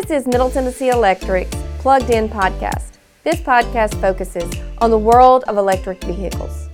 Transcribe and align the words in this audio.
This 0.00 0.22
is 0.22 0.26
Middle 0.26 0.50
Tennessee 0.50 0.88
Electric's 0.88 1.54
Plugged 1.78 2.08
In 2.08 2.26
podcast. 2.26 2.92
This 3.22 3.38
podcast 3.38 4.00
focuses 4.00 4.50
on 4.78 4.90
the 4.90 4.96
world 4.96 5.44
of 5.46 5.58
electric 5.58 6.02
vehicles. 6.04 6.70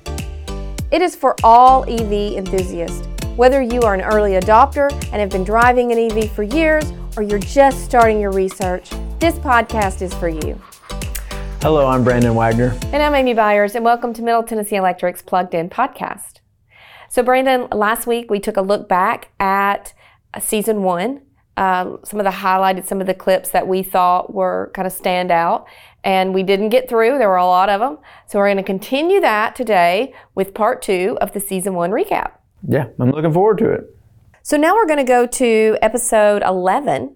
It 0.92 1.02
is 1.02 1.16
for 1.16 1.34
all 1.42 1.82
EV 1.91 2.38
enthusiasts, 2.38 3.04
whether 3.34 3.60
you 3.60 3.80
are 3.80 3.95
an 3.95 4.02
early 4.02 4.34
adopter 4.34 4.92
and 4.92 5.16
have 5.16 5.30
been 5.30 5.42
driving 5.42 5.91
an 5.91 5.98
EV 5.98 6.30
for 6.30 6.45
years 6.45 6.84
or 7.16 7.24
you're 7.24 7.41
just 7.41 7.84
starting 7.84 8.20
your 8.20 8.30
research, 8.30 8.91
this 9.18 9.34
podcast 9.40 10.02
is 10.02 10.14
for 10.14 10.29
you. 10.29 10.62
Hello, 11.62 11.84
I'm 11.84 12.04
Brandon 12.04 12.36
Wagner. 12.36 12.79
And 12.93 13.02
I'm 13.02 13.16
Amy 13.16 13.34
Byers, 13.34 13.74
and 13.74 13.84
welcome 13.84 14.15
to 14.15 14.23
Middle 14.23 14.45
Tennessee 14.45 14.77
Electric's 14.77 15.20
Plugged 15.20 15.52
In 15.52 15.68
podcast. 15.68 16.38
So, 17.09 17.24
Brandon, 17.24 17.66
last 17.73 18.06
week 18.06 18.30
we 18.30 18.38
took 18.38 18.56
a 18.56 18.62
look 18.62 18.88
back 18.88 19.30
at 19.40 19.95
season 20.40 20.84
one, 20.84 21.23
uh, 21.56 21.96
some 22.05 22.20
of 22.20 22.24
the 22.24 22.30
highlighted, 22.30 22.87
some 22.87 23.01
of 23.01 23.06
the 23.06 23.15
clips 23.15 23.51
that 23.51 23.66
we 23.66 23.83
thought 23.83 24.34
were 24.34 24.70
kind 24.74 24.87
of 24.87 24.92
stand 24.92 25.30
out, 25.30 25.66
and 26.05 26.34
we 26.34 26.42
didn't 26.42 26.69
get 26.69 26.88
through. 26.88 27.19
There 27.19 27.29
were 27.29 27.37
a 27.37 27.46
lot 27.46 27.69
of 27.69 27.80
them. 27.80 27.98
So, 28.27 28.38
we're 28.38 28.48
going 28.48 28.59
to 28.59 28.62
continue 28.62 29.20
that 29.20 29.56
today 29.56 30.15
with 30.34 30.55
part 30.55 30.82
two 30.82 31.16
of 31.20 31.32
the 31.32 31.41
season 31.41 31.74
one 31.74 31.91
recap. 31.91 32.32
Yeah, 32.66 32.88
I'm 32.98 33.10
looking 33.10 33.32
forward 33.32 33.59
to 33.59 33.70
it. 33.70 33.96
So, 34.42 34.56
now 34.56 34.74
we're 34.74 34.87
going 34.87 34.98
to 34.98 35.05
go 35.05 35.27
to 35.27 35.79
episode 35.80 36.42
11 36.42 37.15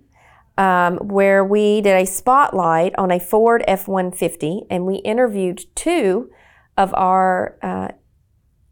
um, 0.61 0.99
where 0.99 1.45
we 1.45 1.81
did 1.81 1.97
a 1.97 2.07
spotlight 2.07 2.93
on 2.99 3.11
a 3.11 3.19
Ford 3.19 3.65
F 3.67 3.89
150 3.89 4.65
and 4.69 4.85
we 4.85 4.97
interviewed 4.97 5.65
two 5.75 6.31
of 6.77 6.93
our 6.95 7.57
uh, 7.63 7.89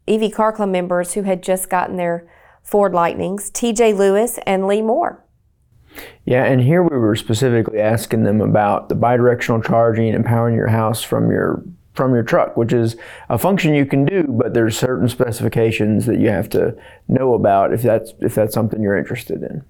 EV 0.07 0.31
Car 0.31 0.51
Club 0.51 0.69
members 0.69 1.13
who 1.13 1.23
had 1.23 1.41
just 1.41 1.69
gotten 1.69 1.97
their 1.97 2.29
Ford 2.63 2.93
Lightnings, 2.93 3.49
TJ 3.51 3.97
Lewis 3.97 4.39
and 4.45 4.67
Lee 4.67 4.81
Moore. 4.81 5.25
Yeah, 6.25 6.45
and 6.45 6.61
here 6.61 6.83
we 6.83 6.97
were 6.97 7.15
specifically 7.15 7.79
asking 7.79 8.23
them 8.23 8.41
about 8.41 8.89
the 8.89 8.95
bidirectional 8.95 9.65
charging 9.65 10.13
and 10.13 10.25
powering 10.25 10.55
your 10.55 10.67
house 10.67 11.03
from 11.03 11.29
your 11.31 11.63
from 11.93 12.13
your 12.13 12.23
truck, 12.23 12.55
which 12.55 12.71
is 12.71 12.95
a 13.27 13.37
function 13.37 13.73
you 13.73 13.85
can 13.85 14.05
do, 14.05 14.23
but 14.23 14.53
there's 14.53 14.77
certain 14.77 15.09
specifications 15.09 16.05
that 16.05 16.17
you 16.17 16.29
have 16.29 16.47
to 16.49 16.73
know 17.07 17.33
about 17.33 17.73
if 17.73 17.81
that's 17.81 18.13
if 18.19 18.35
that's 18.35 18.53
something 18.53 18.81
you're 18.81 18.97
interested 18.97 19.43
in. 19.43 19.63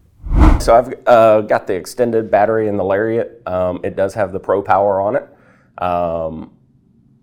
So 0.59 0.75
I've 0.75 0.93
uh, 1.07 1.41
got 1.41 1.65
the 1.67 1.73
extended 1.73 2.29
battery 2.29 2.67
in 2.67 2.77
the 2.77 2.83
Lariat. 2.83 3.41
Um, 3.47 3.79
it 3.83 3.95
does 3.95 4.13
have 4.13 4.31
the 4.31 4.39
Pro 4.39 4.61
Power 4.61 5.01
on 5.01 5.15
it. 5.15 5.83
Um, 5.83 6.51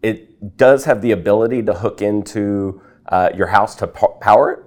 it 0.03 0.57
does 0.57 0.87
have 0.87 1.03
the 1.03 1.13
ability 1.13 1.63
to 1.65 1.75
hook 1.75 2.03
into 2.03 2.81
uh, 3.09 3.31
your 3.35 3.49
house 3.49 3.75
to 3.77 3.87
power 3.87 4.53
it. 4.53 4.66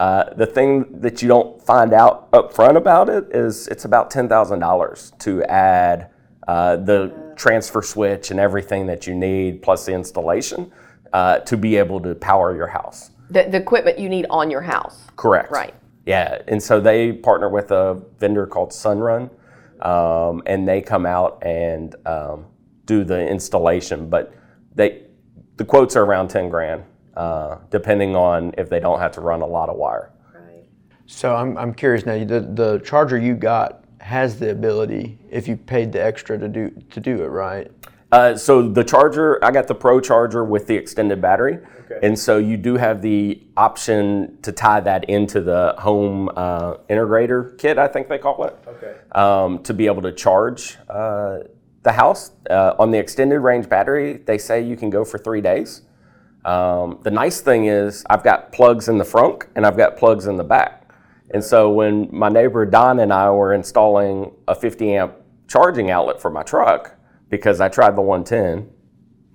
Uh, 0.00 0.32
the 0.32 0.46
thing 0.46 0.86
that 0.98 1.20
you 1.20 1.28
don't 1.28 1.60
find 1.62 1.92
out 1.92 2.30
up 2.32 2.54
front 2.54 2.78
about 2.78 3.10
it 3.10 3.26
is 3.32 3.68
it's 3.68 3.84
about 3.84 4.10
$10,000 4.10 5.18
to 5.18 5.44
add 5.44 6.08
uh, 6.48 6.76
the 6.76 7.12
transfer 7.36 7.82
switch 7.82 8.30
and 8.30 8.40
everything 8.40 8.86
that 8.86 9.06
you 9.06 9.14
need, 9.14 9.60
plus 9.60 9.84
the 9.84 9.92
installation, 9.92 10.72
uh, 11.12 11.40
to 11.40 11.54
be 11.54 11.76
able 11.76 12.00
to 12.00 12.14
power 12.14 12.56
your 12.56 12.66
house. 12.66 13.10
The, 13.28 13.42
the 13.42 13.58
equipment 13.58 13.98
you 13.98 14.08
need 14.08 14.24
on 14.30 14.50
your 14.50 14.62
house. 14.62 15.04
Correct. 15.16 15.52
Right. 15.52 15.74
Yeah, 16.06 16.40
and 16.48 16.62
so 16.62 16.80
they 16.80 17.12
partner 17.12 17.50
with 17.50 17.70
a 17.70 18.02
vendor 18.18 18.46
called 18.46 18.70
Sunrun, 18.70 19.28
um, 19.84 20.42
and 20.46 20.66
they 20.66 20.80
come 20.80 21.04
out 21.04 21.42
and 21.42 21.94
um, 22.06 22.46
do 22.86 23.04
the 23.04 23.28
installation. 23.28 24.08
But 24.08 24.32
they, 24.74 25.02
the 25.56 25.64
quotes 25.66 25.94
are 25.94 26.04
around 26.04 26.28
ten 26.28 26.48
grand, 26.48 26.84
uh, 27.20 27.58
depending 27.70 28.16
on 28.16 28.54
if 28.56 28.70
they 28.70 28.80
don't 28.80 28.98
have 28.98 29.12
to 29.12 29.20
run 29.20 29.42
a 29.42 29.46
lot 29.46 29.68
of 29.68 29.76
wire. 29.76 30.10
Right. 30.34 30.64
So 31.06 31.34
I'm, 31.34 31.58
I'm 31.58 31.74
curious 31.74 32.06
now. 32.06 32.16
The 32.24 32.40
the 32.40 32.78
charger 32.90 33.18
you 33.18 33.34
got 33.34 33.84
has 33.98 34.38
the 34.38 34.50
ability, 34.50 35.18
if 35.30 35.46
you 35.46 35.56
paid 35.56 35.92
the 35.92 36.02
extra 36.02 36.38
to 36.38 36.48
do 36.48 36.70
to 36.94 37.00
do 37.00 37.22
it, 37.22 37.28
right? 37.28 37.70
Uh, 38.12 38.36
so 38.36 38.68
the 38.68 38.82
charger, 38.82 39.44
I 39.44 39.50
got 39.52 39.68
the 39.68 39.74
Pro 39.74 40.00
charger 40.00 40.44
with 40.44 40.66
the 40.66 40.74
extended 40.74 41.20
battery, 41.20 41.58
okay. 41.84 42.00
and 42.02 42.18
so 42.18 42.38
you 42.38 42.56
do 42.56 42.76
have 42.76 43.02
the 43.02 43.40
option 43.56 44.38
to 44.42 44.50
tie 44.50 44.80
that 44.80 45.04
into 45.08 45.40
the 45.40 45.76
home 45.78 46.28
uh, 46.34 46.78
integrator 46.88 47.56
kit, 47.56 47.78
I 47.78 47.86
think 47.86 48.08
they 48.08 48.18
call 48.18 48.44
it, 48.46 48.56
okay. 48.66 48.94
um, 49.12 49.62
to 49.62 49.72
be 49.74 49.86
able 49.86 50.02
to 50.02 50.12
charge 50.12 50.76
uh, 50.88 51.38
the 51.82 51.92
house. 51.92 52.32
Uh, 52.48 52.74
on 52.80 52.90
the 52.90 52.98
extended 52.98 53.40
range 53.40 53.68
battery, 53.68 54.14
they 54.26 54.38
say 54.38 54.60
you 54.60 54.76
can 54.76 54.90
go 54.90 55.04
for 55.04 55.18
three 55.18 55.42
days. 55.42 55.82
Um, 56.44 57.00
the 57.02 57.10
nice 57.10 57.40
thing 57.40 57.66
is 57.66 58.04
I've 58.08 58.24
got 58.24 58.52
plugs 58.52 58.88
in 58.88 58.98
the 58.98 59.04
front 59.04 59.44
and 59.54 59.66
I've 59.66 59.76
got 59.76 59.96
plugs 59.96 60.26
in 60.26 60.36
the 60.36 60.44
back, 60.44 60.80
and 61.32 61.44
so 61.44 61.70
when 61.70 62.08
my 62.10 62.28
neighbor 62.28 62.66
Don 62.66 63.00
and 63.00 63.12
I 63.12 63.30
were 63.30 63.54
installing 63.54 64.32
a 64.48 64.54
50 64.54 64.94
amp 64.94 65.14
charging 65.48 65.90
outlet 65.90 66.20
for 66.20 66.30
my 66.30 66.42
truck 66.42 66.96
because 67.28 67.60
I 67.60 67.68
tried 67.68 67.96
the 67.96 68.02
110, 68.02 68.68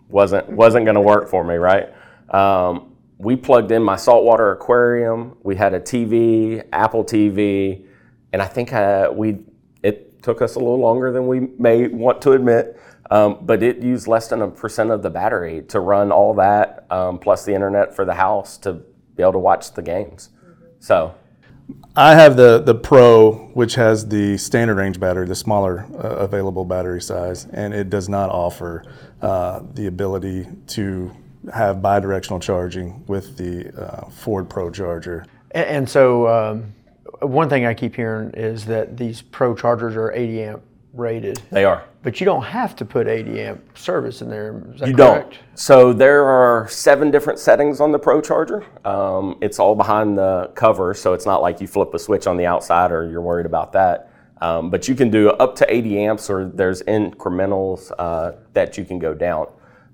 wasn't 0.09 0.49
wasn't 0.49 0.85
going 0.85 0.95
to 0.95 1.01
work 1.01 1.29
for 1.29 1.43
me, 1.43 1.55
right? 1.55 1.93
Um, 2.29 2.95
we 3.17 3.35
plugged 3.35 3.71
in 3.71 3.81
my 3.81 3.95
saltwater 3.95 4.51
aquarium. 4.51 5.37
We 5.43 5.55
had 5.55 5.73
a 5.73 5.79
TV, 5.79 6.63
Apple 6.73 7.03
TV, 7.03 7.85
and 8.33 8.41
I 8.41 8.45
think 8.45 8.73
uh, 8.73 9.11
we 9.13 9.39
it 9.83 10.21
took 10.21 10.41
us 10.41 10.55
a 10.55 10.59
little 10.59 10.79
longer 10.79 11.11
than 11.11 11.27
we 11.27 11.41
may 11.57 11.87
want 11.87 12.21
to 12.23 12.31
admit, 12.33 12.79
um, 13.11 13.39
but 13.41 13.61
it 13.61 13.79
used 13.79 14.07
less 14.07 14.27
than 14.29 14.41
a 14.41 14.47
percent 14.47 14.91
of 14.91 15.03
the 15.03 15.09
battery 15.09 15.63
to 15.69 15.79
run 15.79 16.11
all 16.11 16.33
that, 16.35 16.85
um, 16.89 17.19
plus 17.19 17.45
the 17.45 17.53
internet 17.53 17.95
for 17.95 18.05
the 18.05 18.15
house 18.15 18.57
to 18.59 18.73
be 19.15 19.23
able 19.23 19.33
to 19.33 19.39
watch 19.39 19.73
the 19.73 19.81
games. 19.81 20.29
So 20.79 21.15
I 21.95 22.13
have 22.13 22.35
the 22.35 22.59
the 22.59 22.75
Pro, 22.75 23.33
which 23.53 23.75
has 23.75 24.07
the 24.07 24.37
standard 24.37 24.77
range 24.77 24.99
battery, 24.99 25.25
the 25.25 25.35
smaller 25.35 25.85
uh, 25.95 26.17
available 26.17 26.65
battery 26.65 27.01
size, 27.01 27.45
and 27.53 27.73
it 27.73 27.89
does 27.89 28.09
not 28.09 28.29
offer 28.29 28.83
uh, 29.21 29.61
the 29.73 29.87
ability 29.87 30.47
to 30.67 31.11
have 31.53 31.77
bidirectional 31.77 32.41
charging 32.41 33.05
with 33.07 33.37
the 33.37 33.71
uh, 33.81 34.09
Ford 34.09 34.49
Pro 34.49 34.69
charger. 34.69 35.25
And, 35.51 35.65
and 35.65 35.89
so, 35.89 36.27
um, 36.27 36.73
one 37.21 37.49
thing 37.49 37.65
I 37.65 37.73
keep 37.73 37.95
hearing 37.95 38.31
is 38.31 38.65
that 38.65 38.97
these 38.97 39.21
Pro 39.21 39.55
chargers 39.55 39.95
are 39.95 40.11
80 40.11 40.43
amp 40.43 40.63
rated. 40.93 41.41
They 41.51 41.65
are. 41.65 41.85
But 42.05 42.19
you 42.19 42.25
don't 42.25 42.43
have 42.43 42.75
to 42.75 42.85
put 42.85 43.07
80 43.07 43.41
amp 43.41 43.75
service 43.75 44.21
in 44.21 44.29
there. 44.29 44.61
you 44.85 44.93
correct? 44.93 44.97
don't. 44.97 45.39
So 45.55 45.91
there 45.91 46.23
are 46.23 46.67
seven 46.67 47.09
different 47.09 47.39
settings 47.39 47.81
on 47.81 47.91
the 47.91 47.97
Pro 47.97 48.21
Charger. 48.21 48.63
Um, 48.85 49.39
it's 49.41 49.57
all 49.57 49.73
behind 49.73 50.15
the 50.15 50.51
cover, 50.53 50.93
so 50.93 51.13
it's 51.13 51.25
not 51.25 51.41
like 51.41 51.59
you 51.59 51.65
flip 51.65 51.95
a 51.95 51.99
switch 51.99 52.27
on 52.27 52.37
the 52.37 52.45
outside 52.45 52.91
or 52.91 53.09
you're 53.09 53.23
worried 53.23 53.47
about 53.47 53.73
that. 53.73 54.11
Um, 54.39 54.69
but 54.69 54.87
you 54.87 54.93
can 54.93 55.09
do 55.09 55.31
up 55.31 55.55
to 55.55 55.73
80 55.73 55.99
amps, 55.99 56.29
or 56.29 56.45
there's 56.45 56.83
incrementals 56.83 57.91
uh, 57.97 58.33
that 58.53 58.77
you 58.77 58.85
can 58.85 58.99
go 58.99 59.15
down. 59.15 59.47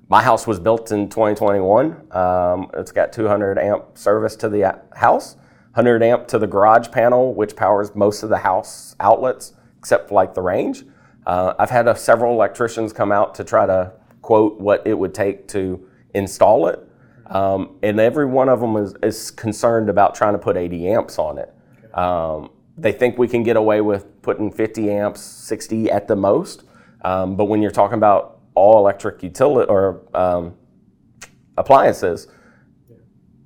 My 0.10 0.22
house 0.22 0.46
was 0.46 0.60
built 0.60 0.92
in 0.92 1.08
2021. 1.08 2.12
Um, 2.12 2.70
it's 2.74 2.92
got 2.92 3.14
200 3.14 3.58
amp 3.58 3.98
service 3.98 4.36
to 4.36 4.50
the 4.50 4.78
house, 4.98 5.36
100 5.76 6.04
amp 6.04 6.28
to 6.28 6.40
the 6.40 6.48
garage 6.48 6.92
panel, 6.92 7.34
which 7.34 7.56
powers 7.56 7.96
most 7.96 8.22
of 8.22 8.30
the 8.30 8.40
house 8.40 8.98
outlets 9.00 9.54
except 9.80 10.10
for 10.10 10.16
like 10.16 10.34
the 10.34 10.42
range. 10.42 10.84
Uh, 11.26 11.54
I've 11.60 11.70
had 11.70 11.88
uh, 11.88 11.94
several 11.94 12.34
electricians 12.34 12.94
come 12.94 13.12
out 13.12 13.36
to 13.36 13.44
try 13.44 13.66
to 13.66 13.94
quote 14.22 14.60
what 14.60 14.86
it 14.86 14.98
would 14.98 15.14
take 15.14 15.48
to 15.50 15.88
install 16.14 16.68
it. 16.68 16.80
Um, 17.28 17.78
and 17.82 18.00
every 18.00 18.26
one 18.26 18.50
of 18.50 18.60
them 18.60 18.76
is, 18.76 18.94
is, 19.02 19.32
concerned 19.32 19.90
about 19.90 20.16
trying 20.16 20.34
to 20.34 20.40
put 20.40 20.58
80 20.58 20.90
amps 20.90 21.18
on 21.18 21.38
it. 21.38 21.54
Um, 21.98 22.52
they 22.78 22.92
think 22.92 23.18
we 23.18 23.28
can 23.28 23.44
get 23.44 23.56
away 23.56 23.80
with 23.80 24.22
putting 24.22 24.52
50 24.52 24.92
amps, 24.92 25.22
60 25.22 25.90
at 25.90 26.08
the 26.08 26.16
most. 26.16 26.64
Um, 27.04 27.36
but 27.36 27.46
when 27.46 27.62
you're 27.62 27.72
talking 27.72 27.98
about 27.98 28.40
all 28.54 28.80
electric 28.80 29.24
utility 29.24 29.70
or 29.70 30.02
um, 30.14 30.56
appliances, 31.58 32.28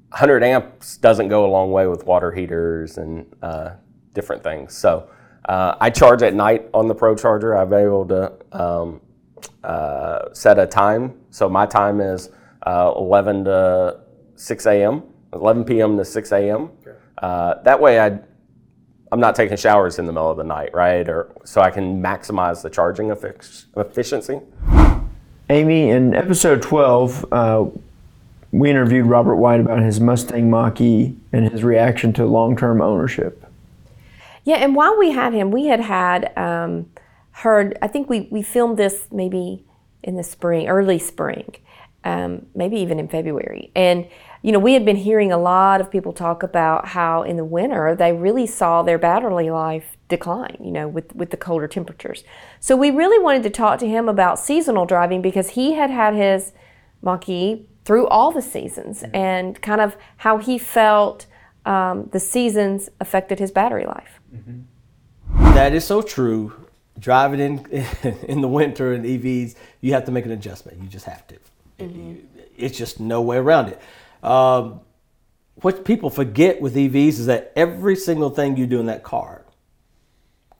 100 0.10 0.44
amps 0.44 0.98
doesn't 0.98 1.28
go 1.28 1.46
a 1.46 1.52
long 1.52 1.72
way 1.72 1.88
with 1.88 2.06
water 2.06 2.32
heaters 2.32 2.98
and 2.98 3.26
uh, 3.42 3.72
different 4.14 4.44
things. 4.44 4.76
So 4.76 5.10
uh, 5.46 5.76
I 5.80 5.90
charge 5.90 6.24
at 6.24 6.34
night 6.34 6.68
on 6.74 6.88
the 6.88 6.96
Pro 6.96 7.16
Charger. 7.16 7.56
I'm 7.56 7.74
able 7.74 8.06
to 8.08 8.34
um, 8.52 9.02
uh, 9.64 10.34
set 10.34 10.58
a 10.58 10.66
time. 10.66 11.14
So 11.30 11.48
my 11.50 11.66
time 11.66 12.02
is 12.02 12.30
uh, 12.66 12.94
11 12.96 13.46
to 13.46 14.00
6 14.36 14.66
a.m., 14.66 15.04
11 15.34 15.64
p.m. 15.66 15.98
to 15.98 16.06
6 16.06 16.32
a.m. 16.32 16.70
Uh, 17.20 17.62
that 17.64 17.80
way 17.80 18.00
I, 18.00 18.20
I'm 19.12 19.20
not 19.20 19.36
taking 19.36 19.58
showers 19.58 20.00
in 20.00 20.06
the 20.06 20.12
middle 20.12 20.32
of 20.32 20.38
the 20.38 20.44
night, 20.44 20.74
right? 20.74 21.08
Or 21.08 21.32
so 21.44 21.62
I 21.62 21.70
can 21.70 22.02
maximize 22.02 22.62
the 22.62 22.70
charging 22.70 23.12
efficiency. 23.12 24.40
Amy, 25.50 25.92
in 25.92 26.16
episode 26.16 26.64
12, 26.64 27.26
uh, 27.32 27.66
we 28.52 28.72
interviewed 28.72 29.06
Robert 29.06 29.36
White 29.36 29.60
about 29.60 29.80
his 29.80 30.00
Mustang 30.00 30.50
Mach-E 30.50 31.16
and 31.32 31.52
his 31.52 31.64
reaction 31.64 32.14
to 32.14 32.26
long-term 32.26 32.82
ownership. 32.82 33.45
Yeah, 34.46 34.58
and 34.58 34.76
while 34.76 34.98
we 34.98 35.12
had 35.12 35.34
him, 35.34 35.52
we 35.52 35.66
had 35.66 35.82
had 35.82 36.32
um, 36.38 36.90
heard, 37.32 37.78
I 37.82 37.88
think 37.88 38.10
we, 38.10 38.30
we 38.32 38.42
filmed 38.42 38.78
this 38.78 39.08
maybe 39.12 39.66
in 40.04 40.16
the 40.16 40.24
spring, 40.24 40.68
early 40.70 41.00
spring. 41.00 41.56
um, 42.06 42.46
maybe 42.56 42.78
even 42.78 43.00
in 43.00 43.08
February. 43.08 43.72
And 43.76 44.08
you 44.44 44.52
know, 44.52 44.60
we 44.60 44.74
had 44.74 44.86
been 44.86 44.96
hearing 44.96 45.32
a 45.32 45.40
lot 45.40 45.82
of 45.82 45.90
people 45.90 46.14
talk 46.14 46.44
about 46.44 46.90
how 46.90 47.24
in 47.24 47.36
the 47.36 47.44
winter 47.44 47.96
they 47.96 48.14
really 48.14 48.46
saw 48.46 48.84
their 48.84 49.00
battery 49.00 49.50
life 49.50 49.98
decline, 50.08 50.58
you 50.64 50.72
know, 50.72 50.88
with, 50.88 51.16
with 51.16 51.32
the 51.32 51.38
colder 51.38 51.68
temperatures. 51.68 52.24
So 52.60 52.76
we 52.76 52.92
really 52.92 53.18
wanted 53.18 53.42
to 53.44 53.50
talk 53.50 53.80
to 53.80 53.88
him 53.88 54.08
about 54.08 54.38
seasonal 54.38 54.86
driving 54.86 55.24
because 55.24 55.50
he 55.50 55.74
had 55.74 55.90
had 55.90 56.14
his 56.14 56.54
Mach-E 57.02 57.66
through 57.86 58.08
all 58.08 58.32
the 58.32 58.42
seasons 58.44 59.04
and 59.16 59.60
kind 59.64 59.82
of 59.82 59.98
how 60.18 60.38
he 60.38 60.60
felt 60.60 61.26
um, 61.66 62.10
the 62.12 62.20
seasons 62.20 62.90
affected 63.00 63.40
his 63.40 63.52
battery 63.52 63.86
life. 63.86 64.20
That 65.56 65.74
is 65.74 65.86
so 65.86 66.02
true. 66.02 66.54
Driving 66.98 67.40
in 67.40 67.86
in 68.28 68.42
the 68.42 68.48
winter 68.48 68.94
in 68.94 69.04
EVs, 69.04 69.56
you 69.82 69.94
have 69.94 70.06
to 70.06 70.12
make 70.12 70.26
an 70.26 70.32
adjustment. 70.32 70.82
You 70.82 70.88
just 70.88 71.06
have 71.06 71.26
to. 71.28 71.38
It's 72.58 72.78
just 72.78 73.00
no 73.00 73.22
way 73.22 73.38
around 73.38 73.70
it. 73.70 73.82
Um, 74.24 74.80
what 75.56 75.86
people 75.86 76.10
forget 76.10 76.62
with 76.62 76.76
EVs 76.76 77.20
is 77.20 77.26
that 77.26 77.52
every 77.56 77.96
single 77.96 78.30
thing 78.30 78.58
you 78.58 78.66
do 78.66 78.80
in 78.80 78.86
that 78.86 79.04
car 79.04 79.46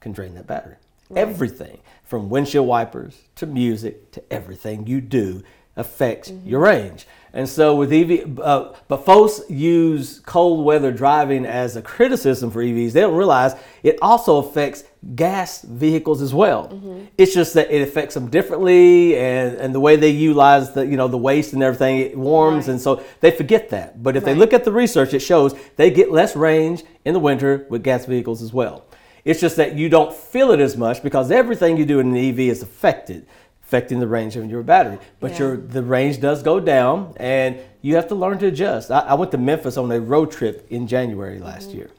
can 0.00 0.12
drain 0.12 0.34
that 0.34 0.46
battery. 0.46 0.76
Everything 1.14 1.78
from 2.04 2.28
windshield 2.30 2.66
wipers 2.66 3.22
to 3.36 3.46
music 3.46 4.10
to 4.12 4.32
everything 4.32 4.86
you 4.86 5.00
do 5.00 5.42
affects 5.76 6.32
your 6.44 6.60
range. 6.60 7.06
And 7.36 7.46
so 7.46 7.74
with 7.76 7.92
EV, 7.92 8.38
uh, 8.40 8.72
but 8.88 9.04
folks 9.04 9.42
use 9.50 10.20
cold 10.20 10.64
weather 10.64 10.90
driving 10.90 11.44
as 11.44 11.76
a 11.76 11.82
criticism 11.82 12.50
for 12.50 12.62
EVs. 12.62 12.92
They 12.92 13.02
don't 13.02 13.14
realize 13.14 13.52
it 13.82 13.98
also 14.00 14.38
affects 14.38 14.84
gas 15.14 15.60
vehicles 15.60 16.22
as 16.22 16.32
well. 16.32 16.72
It's 17.18 17.34
just 17.34 17.52
that 17.52 17.70
it 17.70 17.82
affects 17.82 18.14
them 18.14 18.30
differently, 18.30 19.16
and, 19.18 19.54
and 19.58 19.74
the 19.74 19.80
way 19.80 19.96
they 19.96 20.08
utilize 20.08 20.72
the 20.72 20.86
you 20.86 20.96
know 20.96 21.08
the 21.08 21.18
waste 21.18 21.52
and 21.52 21.62
everything 21.62 21.98
it 21.98 22.16
warms, 22.16 22.68
Right. 22.68 22.72
and 22.72 22.80
so 22.80 23.02
they 23.20 23.30
forget 23.30 23.68
that. 23.68 24.02
But 24.02 24.16
if 24.16 24.24
they 24.24 24.34
look 24.34 24.54
at 24.54 24.64
the 24.64 24.72
research, 24.72 25.12
it 25.12 25.20
shows 25.20 25.54
they 25.76 25.90
get 25.90 26.10
less 26.10 26.36
range 26.36 26.84
in 27.04 27.12
the 27.12 27.20
winter 27.20 27.66
with 27.68 27.84
gas 27.84 28.06
vehicles 28.06 28.40
as 28.40 28.54
well. 28.54 28.86
It's 29.26 29.40
just 29.40 29.56
that 29.56 29.74
you 29.74 29.88
don't 29.90 30.14
feel 30.14 30.52
it 30.52 30.60
as 30.60 30.76
much 30.76 31.02
because 31.02 31.30
everything 31.30 31.76
you 31.76 31.84
do 31.84 32.00
in 32.00 32.14
an 32.14 32.16
EV 32.16 32.38
is 32.48 32.62
affected, 32.62 33.26
affecting 33.66 33.98
the 33.98 34.06
range 34.06 34.36
of 34.36 34.48
your 34.48 34.62
battery. 34.62 34.98
But 35.18 35.32
Yeah. 35.32 35.38
your 35.38 35.56
the 35.56 35.82
range 35.82 36.20
does 36.20 36.42
go 36.42 36.60
down, 36.60 37.14
and 37.16 37.58
you 37.82 37.96
have 37.96 38.08
to 38.08 38.14
learn 38.14 38.38
to 38.38 38.46
adjust. 38.46 38.90
I, 38.90 39.00
I 39.00 39.14
went 39.14 39.32
to 39.32 39.38
Memphis 39.38 39.76
on 39.76 39.90
a 39.90 40.00
road 40.00 40.30
trip 40.30 40.66
in 40.70 40.86
January 40.86 41.40
last 41.40 41.68
mm-hmm. 41.68 41.78
year, 41.78 41.90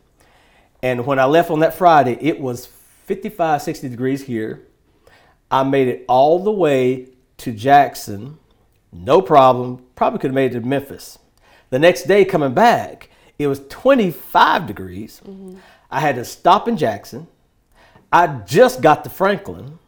and 0.81 1.05
when 1.05 1.19
I 1.19 1.25
left 1.25 1.51
on 1.51 1.59
that 1.59 1.73
Friday, 1.73 2.17
it 2.21 2.39
was 2.39 2.65
55, 3.05 3.61
60 3.61 3.89
degrees 3.89 4.23
here. 4.23 4.61
I 5.51 5.63
made 5.63 5.87
it 5.87 6.05
all 6.07 6.39
the 6.39 6.51
way 6.51 7.09
to 7.37 7.51
Jackson, 7.51 8.37
no 8.91 9.21
problem. 9.21 9.85
Probably 9.95 10.19
could 10.19 10.29
have 10.29 10.35
made 10.35 10.55
it 10.55 10.59
to 10.59 10.65
Memphis. 10.65 11.19
The 11.69 11.79
next 11.79 12.03
day 12.03 12.25
coming 12.25 12.53
back, 12.53 13.09
it 13.37 13.47
was 13.47 13.61
25 13.67 14.67
degrees. 14.67 15.21
Mm-hmm. 15.25 15.57
I 15.91 15.99
had 15.99 16.15
to 16.15 16.25
stop 16.25 16.67
in 16.67 16.77
Jackson. 16.77 17.27
I 18.11 18.27
just 18.27 18.81
got 18.81 19.03
to 19.03 19.09
Franklin 19.09 19.79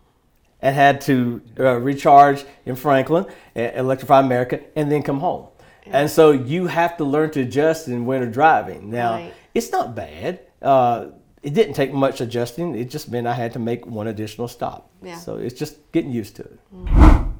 and 0.61 0.75
had 0.75 1.01
to 1.01 1.41
uh, 1.59 1.75
recharge 1.79 2.45
in 2.65 2.75
Franklin, 2.75 3.25
electrify 3.55 4.19
America, 4.19 4.59
and 4.75 4.91
then 4.91 5.03
come 5.03 5.19
home. 5.19 5.47
And 5.85 6.09
so 6.09 6.31
you 6.31 6.67
have 6.67 6.97
to 6.97 7.03
learn 7.03 7.31
to 7.31 7.41
adjust 7.41 7.87
in 7.87 8.05
winter 8.05 8.27
driving. 8.29 8.89
Now, 8.91 9.13
Right. 9.13 9.33
it's 9.55 9.71
not 9.71 9.95
bad. 9.95 10.39
Uh, 10.61 11.07
it 11.41 11.53
didn't 11.53 11.73
take 11.73 11.93
much 11.93 12.21
adjusting. 12.21 12.75
It 12.75 12.89
just 12.91 13.09
meant 13.09 13.25
I 13.25 13.33
had 13.33 13.53
to 13.53 13.59
make 13.59 13.87
one 13.87 14.07
additional 14.07 14.47
stop. 14.47 14.91
Yeah. 15.01 15.15
So 15.17 15.37
it's 15.37 15.57
just 15.57 15.91
getting 15.93 16.11
used 16.11 16.35
to 16.35 16.43
it. 16.43 16.59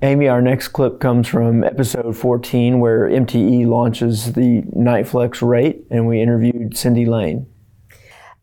Amy, 0.02 0.30
our 0.30 0.42
next 0.42 0.70
clip 0.70 1.00
comes 1.02 1.28
from 1.28 1.64
episode 1.64 2.16
14 2.16 2.80
where 2.80 3.10
MTE 3.10 3.68
launches 3.68 4.32
the 4.34 4.62
Nightflex 4.76 5.46
rate, 5.48 5.84
and 5.92 6.08
we 6.08 6.22
interviewed 6.22 6.78
Cindy 6.78 7.06
Lane. 7.06 7.46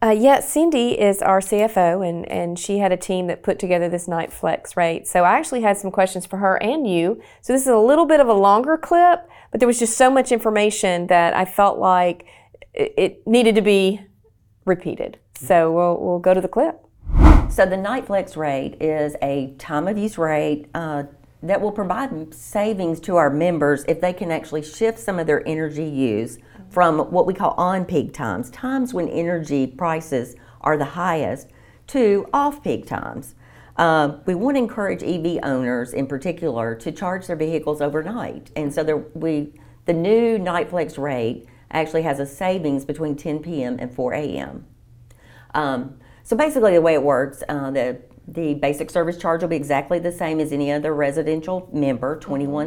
Uh, 0.06 0.10
yeah, 0.10 0.38
Cindy 0.38 0.90
is 1.00 1.20
our 1.20 1.40
CFO, 1.40 2.08
and, 2.08 2.30
and 2.30 2.56
she 2.56 2.78
had 2.78 2.92
a 2.92 2.96
team 2.96 3.26
that 3.26 3.42
put 3.42 3.58
together 3.58 3.88
this 3.88 4.06
night 4.06 4.32
flex 4.32 4.76
rate. 4.76 5.04
So 5.08 5.24
I 5.24 5.36
actually 5.36 5.62
had 5.62 5.78
some 5.78 5.90
questions 5.90 6.24
for 6.24 6.36
her 6.36 6.62
and 6.62 6.88
you. 6.88 7.20
So 7.40 7.52
this 7.52 7.62
is 7.62 7.68
a 7.68 7.76
little 7.76 8.06
bit 8.06 8.20
of 8.20 8.28
a 8.28 8.32
longer 8.32 8.76
clip, 8.76 9.28
but 9.50 9.58
there 9.58 9.66
was 9.66 9.80
just 9.80 9.96
so 9.96 10.08
much 10.08 10.30
information 10.30 11.08
that 11.08 11.34
I 11.34 11.44
felt 11.44 11.80
like 11.80 12.24
it, 12.72 13.26
needed 13.26 13.56
to 13.56 13.62
be 13.62 14.00
repeated. 14.64 15.18
So 15.34 15.72
we'll, 15.72 15.98
we'll 16.00 16.20
go 16.20 16.34
to 16.34 16.40
the 16.40 16.46
clip. 16.46 16.80
So 17.50 17.66
the 17.66 17.76
night 17.76 18.06
flex 18.06 18.36
rate 18.36 18.80
is 18.80 19.16
a 19.20 19.56
time 19.58 19.88
of 19.88 19.98
use 19.98 20.18
rate 20.18 20.68
uh, 20.72 21.02
that 21.42 21.60
will 21.60 21.72
provide 21.72 22.32
savings 22.32 23.00
to 23.00 23.16
our 23.16 23.28
members 23.28 23.84
if 23.88 24.00
they 24.00 24.12
can 24.12 24.30
actually 24.30 24.62
shift 24.62 25.00
some 25.00 25.18
of 25.18 25.26
their 25.26 25.44
energy 25.48 25.84
use 25.84 26.38
from 26.70 26.98
what 27.10 27.26
we 27.26 27.34
call 27.34 27.52
on 27.52 27.84
peak 27.84 28.12
times, 28.12 28.50
times 28.50 28.92
when 28.92 29.08
energy 29.08 29.66
prices 29.66 30.36
are 30.60 30.76
the 30.76 30.84
highest, 30.84 31.48
to 31.88 32.28
off 32.32 32.62
peak 32.62 32.86
times. 32.86 33.34
Uh, 33.76 34.18
we 34.26 34.34
want 34.34 34.56
to 34.56 34.58
encourage 34.58 35.02
EV 35.02 35.38
owners 35.42 35.92
in 35.92 36.06
particular 36.06 36.74
to 36.74 36.90
charge 36.90 37.26
their 37.26 37.36
vehicles 37.36 37.80
overnight. 37.80 38.50
And 38.56 38.72
so 38.72 38.82
there, 38.82 38.96
we, 38.96 39.52
the 39.84 39.92
new 39.92 40.38
night 40.38 40.70
flex 40.70 40.98
rate 40.98 41.46
actually 41.70 42.02
has 42.02 42.18
a 42.18 42.26
savings 42.26 42.84
between 42.84 43.16
10 43.16 43.40
p.m. 43.40 43.76
and 43.78 43.94
4 43.94 44.14
a.m. 44.14 44.66
Um, 45.54 45.98
so 46.22 46.36
basically, 46.36 46.72
the 46.72 46.80
way 46.80 46.94
it 46.94 47.02
works, 47.02 47.42
uh, 47.48 47.70
the 47.70 48.00
the 48.28 48.54
basic 48.54 48.90
service 48.90 49.16
charge 49.16 49.42
will 49.42 49.48
be 49.48 49.56
exactly 49.56 50.00
the 50.00 50.10
same 50.10 50.40
as 50.40 50.52
any 50.52 50.72
other 50.72 50.92
residential 50.92 51.68
member, 51.72 52.20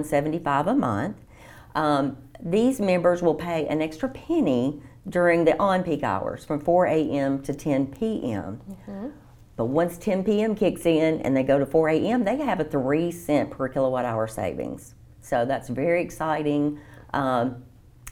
seventy 0.04 0.40
five 0.40 0.68
a 0.68 0.74
month. 0.74 1.18
Um, 1.76 2.18
these 2.42 2.80
members 2.80 3.22
will 3.22 3.36
pay 3.36 3.68
an 3.68 3.82
extra 3.82 4.10
penny 4.10 4.82
during 5.08 5.46
the 5.46 5.60
on 5.60 5.84
peak 5.84 6.04
hours 6.04 6.46
from 6.46 6.60
4 6.60 6.88
a.m. 6.88 7.42
to 7.44 7.54
10 7.54 7.88
p.m. 7.88 8.62
But 9.56 9.66
once 9.66 9.98
10 9.98 10.24
p.m. 10.24 10.56
kicks 10.56 10.86
in 10.86 11.22
and 11.22 11.36
they 11.36 11.44
go 11.44 11.60
to 11.60 11.66
4 11.66 11.90
a.m., 11.90 12.24
they 12.24 12.38
have 12.38 12.60
a 12.60 12.64
three 12.64 13.12
cent 13.12 13.52
per 13.52 13.68
kilowatt 13.68 14.06
hour 14.06 14.28
savings. 14.28 14.96
So 15.22 15.46
that's 15.46 15.68
very 15.70 16.02
exciting. 16.02 16.80
Um, 17.14 17.64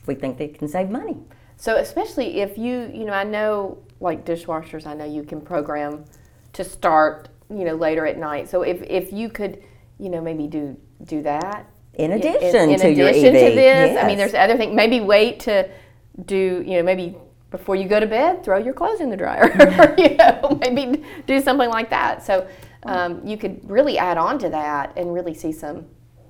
we 0.06 0.15
think 0.15 0.38
they 0.38 0.50
can 0.50 0.68
save 0.68 0.89
money. 0.89 1.18
So 1.56 1.77
especially 1.77 2.41
if 2.41 2.57
you, 2.57 2.91
you 2.94 3.06
know, 3.06 3.13
I 3.13 3.24
know 3.24 3.77
like 4.00 4.25
dishwashers, 4.25 4.85
I 4.85 4.94
know 4.94 5.06
you 5.06 5.24
can 5.24 5.41
program 5.41 6.06
to 6.53 6.63
start, 6.63 7.29
you 7.50 7.63
know, 7.63 7.75
later 7.75 8.06
at 8.06 8.18
night. 8.18 8.50
So 8.50 8.62
if, 8.63 8.81
if 8.83 9.13
you 9.13 9.29
could, 9.29 9.63
you 10.00 10.09
know, 10.09 10.21
maybe 10.21 10.47
do 10.47 10.77
do 11.03 11.21
that 11.24 11.69
In 11.97 12.11
in- 12.11 12.19
addition 12.19 12.69
in, 12.69 12.79
to 12.79 12.91
your 12.91 13.09
addition 13.09 13.33
to 13.33 13.39
this, 13.39 13.98
I 14.01 14.07
mean, 14.07 14.17
there's 14.17 14.33
other 14.33 14.57
things. 14.57 14.75
Maybe 14.75 15.00
wait 15.01 15.39
to 15.41 15.69
do, 16.25 16.63
you 16.65 16.77
know, 16.77 16.83
maybe 16.83 17.15
before 17.50 17.75
you 17.75 17.88
go 17.88 18.00
to 18.00 18.05
bed, 18.05 18.43
throw 18.43 18.57
your 18.57 18.74
clothes 18.74 19.01
in 19.01 19.10
the 19.10 19.17
dryer. 19.17 19.50
you 19.98 20.15
know, 20.15 20.57
maybe 20.62 21.03
do 21.25 21.41
something 21.41 21.69
like 21.69 21.89
that. 21.89 22.24
So 22.24 22.48
um, 22.83 23.25
you 23.25 23.38
could 23.38 23.67
really 23.69 23.98
add 23.98 24.17
on 24.17 24.38
to 24.39 24.50
that 24.50 24.93
and 24.95 25.13
really 25.13 25.33
see 25.33 25.51
some 25.51 25.86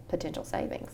potential 0.08 0.44
savings. 0.44 0.92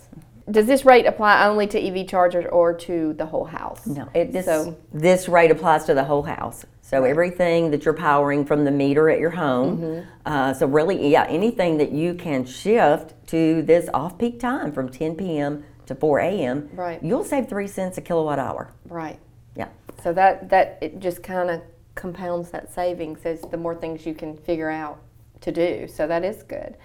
Does 0.50 0.66
this 0.66 0.84
rate 0.86 1.06
apply 1.06 1.46
only 1.46 1.68
to 1.68 1.80
EV 1.80 2.08
chargers 2.08 2.46
or 2.52 2.74
to 2.74 3.14
the 3.14 3.26
whole 3.26 3.46
house? 3.46 3.86
No, 3.86 4.10
it, 4.14 4.32
this, 4.32 4.46
So- 4.46 4.78
this 4.92 5.30
rate 5.30 5.52
applies 5.52 5.86
to 5.86 5.94
the 5.94 6.04
whole 6.04 6.24
house. 6.24 6.66
So 6.94 7.04
everything 7.06 7.72
that 7.72 7.86
you're 7.86 7.94
powering 7.94 8.46
from 8.46 8.66
the 8.66 8.72
meter 8.72 9.10
at 9.10 9.20
your 9.20 9.32
home. 9.32 9.78
Mm-hmm. 9.78 10.10
Uh, 10.26 10.54
so 10.54 10.68
really, 10.68 11.10
yeah, 11.10 11.26
anything 11.26 11.78
that 11.80 11.92
you 11.92 12.14
can 12.14 12.46
shift 12.46 13.14
to 13.28 13.64
this 13.64 13.90
off-peak 13.94 14.40
time 14.40 14.72
from 14.72 14.90
10 14.90 15.16
p.m. 15.16 15.64
to 15.88 15.96
4 15.96 16.20
a.m. 16.20 16.70
Right. 16.74 17.04
You'll 17.04 17.24
save 17.24 17.50
three 17.50 17.68
cents 17.68 17.98
a 17.98 18.02
kilowatt 18.02 18.40
hour. 18.40 18.72
Right. 18.88 19.20
Yeah. 19.56 19.70
So 20.04 20.14
that 20.14 20.50
that 20.50 20.78
it 20.82 21.00
just 21.00 21.24
kind 21.24 21.50
of 21.50 21.62
compounds 21.96 22.52
that 22.52 22.72
savings 22.74 23.26
as 23.26 23.42
the 23.42 23.58
more 23.58 23.76
things 23.76 24.06
you 24.06 24.14
can 24.14 24.38
figure 24.38 24.70
out 24.70 25.00
to 25.42 25.52
do. 25.52 25.88
So 25.88 26.08
that 26.08 26.24
is 26.24 26.44
good. 26.44 26.78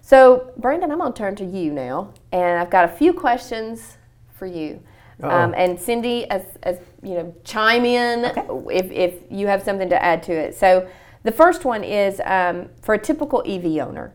So 0.00 0.52
Brandon, 0.56 0.90
I'm 0.92 0.98
going 0.98 1.12
to 1.12 1.18
turn 1.18 1.34
to 1.36 1.44
you 1.44 1.72
now, 1.72 2.14
and 2.30 2.60
I've 2.60 2.70
got 2.70 2.84
a 2.84 2.88
few 2.88 3.12
questions 3.12 3.98
for 4.34 4.46
you. 4.46 4.82
Um, 5.22 5.54
and 5.56 5.80
Cindy, 5.80 6.28
as, 6.30 6.42
as 6.62 6.78
you 7.02 7.14
know, 7.14 7.34
chime 7.44 7.84
in 7.84 8.24
if, 8.70 8.90
if 8.90 9.14
you 9.30 9.46
have 9.46 9.62
something 9.62 9.88
to 9.88 10.02
add 10.02 10.22
to 10.24 10.32
it. 10.32 10.54
So 10.54 10.88
the 11.22 11.32
first 11.32 11.64
one 11.64 11.82
is 11.82 12.20
um, 12.24 12.68
for 12.82 12.94
a 12.94 12.98
typical 12.98 13.42
EV 13.46 13.78
owner, 13.86 14.12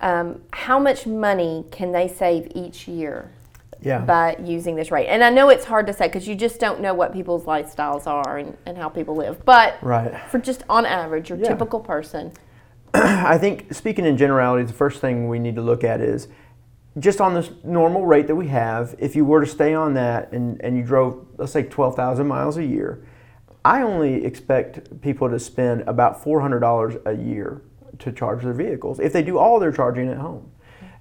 um, 0.00 0.42
how 0.52 0.78
much 0.78 1.06
money 1.06 1.64
can 1.70 1.90
they 1.92 2.06
save 2.08 2.50
each 2.54 2.86
year? 2.86 3.30
Yeah. 3.84 3.98
by 3.98 4.36
using 4.44 4.76
this 4.76 4.92
rate. 4.92 5.08
And 5.08 5.24
I 5.24 5.30
know 5.30 5.48
it's 5.48 5.64
hard 5.64 5.88
to 5.88 5.92
say 5.92 6.06
because 6.06 6.28
you 6.28 6.36
just 6.36 6.60
don't 6.60 6.80
know 6.80 6.94
what 6.94 7.12
people's 7.12 7.46
lifestyles 7.46 8.06
are 8.06 8.38
and, 8.38 8.56
and 8.64 8.78
how 8.78 8.88
people 8.88 9.16
live. 9.16 9.44
But 9.44 9.74
Right. 9.82 10.14
for 10.30 10.38
just 10.38 10.62
on 10.68 10.86
average, 10.86 11.28
your 11.30 11.38
Yeah. 11.40 11.48
typical 11.48 11.80
person, 11.80 12.30
I 12.94 13.38
think 13.38 13.74
speaking 13.74 14.06
in 14.06 14.16
generalities, 14.16 14.68
the 14.68 14.76
first 14.76 15.00
thing 15.00 15.26
we 15.28 15.40
need 15.40 15.56
to 15.56 15.62
look 15.62 15.82
at 15.82 16.00
is 16.00 16.28
just 16.98 17.20
on 17.20 17.34
this 17.34 17.50
normal 17.64 18.04
rate 18.04 18.26
that 18.26 18.36
we 18.36 18.48
have, 18.48 18.94
if 18.98 19.16
you 19.16 19.24
were 19.24 19.40
to 19.40 19.46
stay 19.46 19.74
on 19.74 19.94
that 19.94 20.32
and, 20.32 20.60
and 20.62 20.76
you 20.76 20.82
drove, 20.82 21.26
let's 21.38 21.52
say 21.52 21.62
12,000 21.62 22.26
miles 22.26 22.58
a 22.58 22.64
year, 22.64 23.06
I 23.64 23.82
only 23.82 24.24
expect 24.24 25.00
people 25.00 25.30
to 25.30 25.38
spend 25.38 25.82
about 25.82 26.22
$400 26.22 27.06
a 27.06 27.14
year 27.14 27.62
to 28.00 28.12
charge 28.12 28.42
their 28.42 28.52
vehicles 28.52 28.98
if 28.98 29.12
they 29.12 29.22
do 29.22 29.38
all 29.38 29.58
their 29.60 29.72
charging 29.72 30.08
at 30.08 30.18
home. 30.18 30.50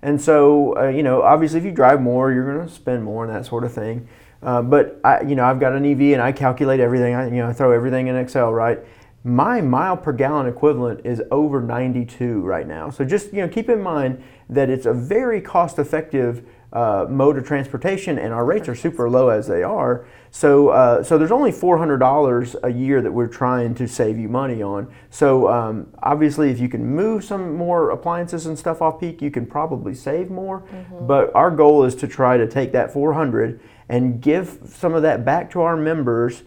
And 0.02 0.20
so, 0.20 0.78
uh, 0.78 0.88
you 0.88 1.04
know, 1.04 1.22
obviously, 1.22 1.60
if 1.60 1.66
you 1.66 1.72
drive 1.72 2.02
more, 2.02 2.32
you're 2.32 2.54
going 2.56 2.68
to 2.68 2.74
spend 2.74 3.04
more 3.04 3.24
and 3.24 3.34
that 3.34 3.46
sort 3.46 3.64
of 3.64 3.74
thing. 3.74 4.08
Uh, 4.42 4.62
but 4.62 5.00
I, 5.04 5.22
you 5.22 5.36
know, 5.36 5.46
I've 5.46 5.60
got 5.60 5.74
an 5.74 5.86
EV 5.86 6.14
and 6.14 6.22
I 6.22 6.32
calculate 6.32 6.80
everything. 6.80 7.14
I, 7.14 7.26
you 7.26 7.36
know, 7.36 7.48
I 7.48 7.54
throw 7.54 7.72
everything 7.72 8.08
in 8.08 8.16
Excel, 8.16 8.52
right? 8.52 8.80
My 9.24 9.62
mile 9.62 9.98
per 9.98 10.14
gallon 10.14 10.48
equivalent 10.48 11.02
is 11.06 11.22
over 11.30 11.62
92 11.62 12.42
right 12.42 12.68
now. 12.68 12.90
So 12.90 13.06
just 13.06 13.32
you 13.34 13.42
know, 13.42 13.48
keep 13.48 13.70
in 13.70 13.82
mind 13.82 14.24
that 14.50 14.70
it's 14.70 14.86
a 14.86 14.94
very 14.94 15.42
cost-effective 15.42 16.44
uh, 16.74 17.06
mode 17.10 17.38
of 17.38 17.46
transportation, 17.46 18.18
and 18.18 18.34
our 18.34 18.46
rates 18.46 18.70
are 18.70 18.76
super 18.76 19.10
low 19.10 19.28
as 19.28 19.46
they 19.46 19.62
are. 19.62 20.06
So, 20.30 20.70
uh, 20.70 21.04
so 21.04 21.18
there's 21.18 21.32
only 21.32 21.52
$400 21.52 22.56
a 22.64 22.70
year 22.72 23.02
that 23.02 23.12
we're 23.12 23.28
trying 23.28 23.76
to 23.76 23.88
save 23.88 24.18
you 24.18 24.30
money 24.30 24.62
on. 24.62 24.94
So, 25.10 25.50
um, 25.50 25.88
obviously, 26.02 26.50
if 26.50 26.60
you 26.60 26.70
can 26.70 26.86
move 26.86 27.26
some 27.26 27.56
more 27.56 27.90
appliances 27.90 28.46
and 28.46 28.58
stuff 28.58 28.82
off 28.82 29.02
peak, 29.02 29.22
you 29.22 29.32
can 29.32 29.46
probably 29.46 29.94
save 29.94 30.30
more. 30.30 30.64
But 31.02 31.36
our 31.36 31.52
goal 31.52 31.84
is 31.84 31.94
to 31.96 32.08
try 32.08 32.38
to 32.38 32.48
take 32.48 32.72
that 32.72 32.94
400 32.94 33.60
and 33.90 34.22
give 34.22 34.60
some 34.66 34.94
of 34.94 35.02
that 35.02 35.26
back 35.26 35.52
to 35.52 35.62
our 35.62 35.76
members 35.76 36.44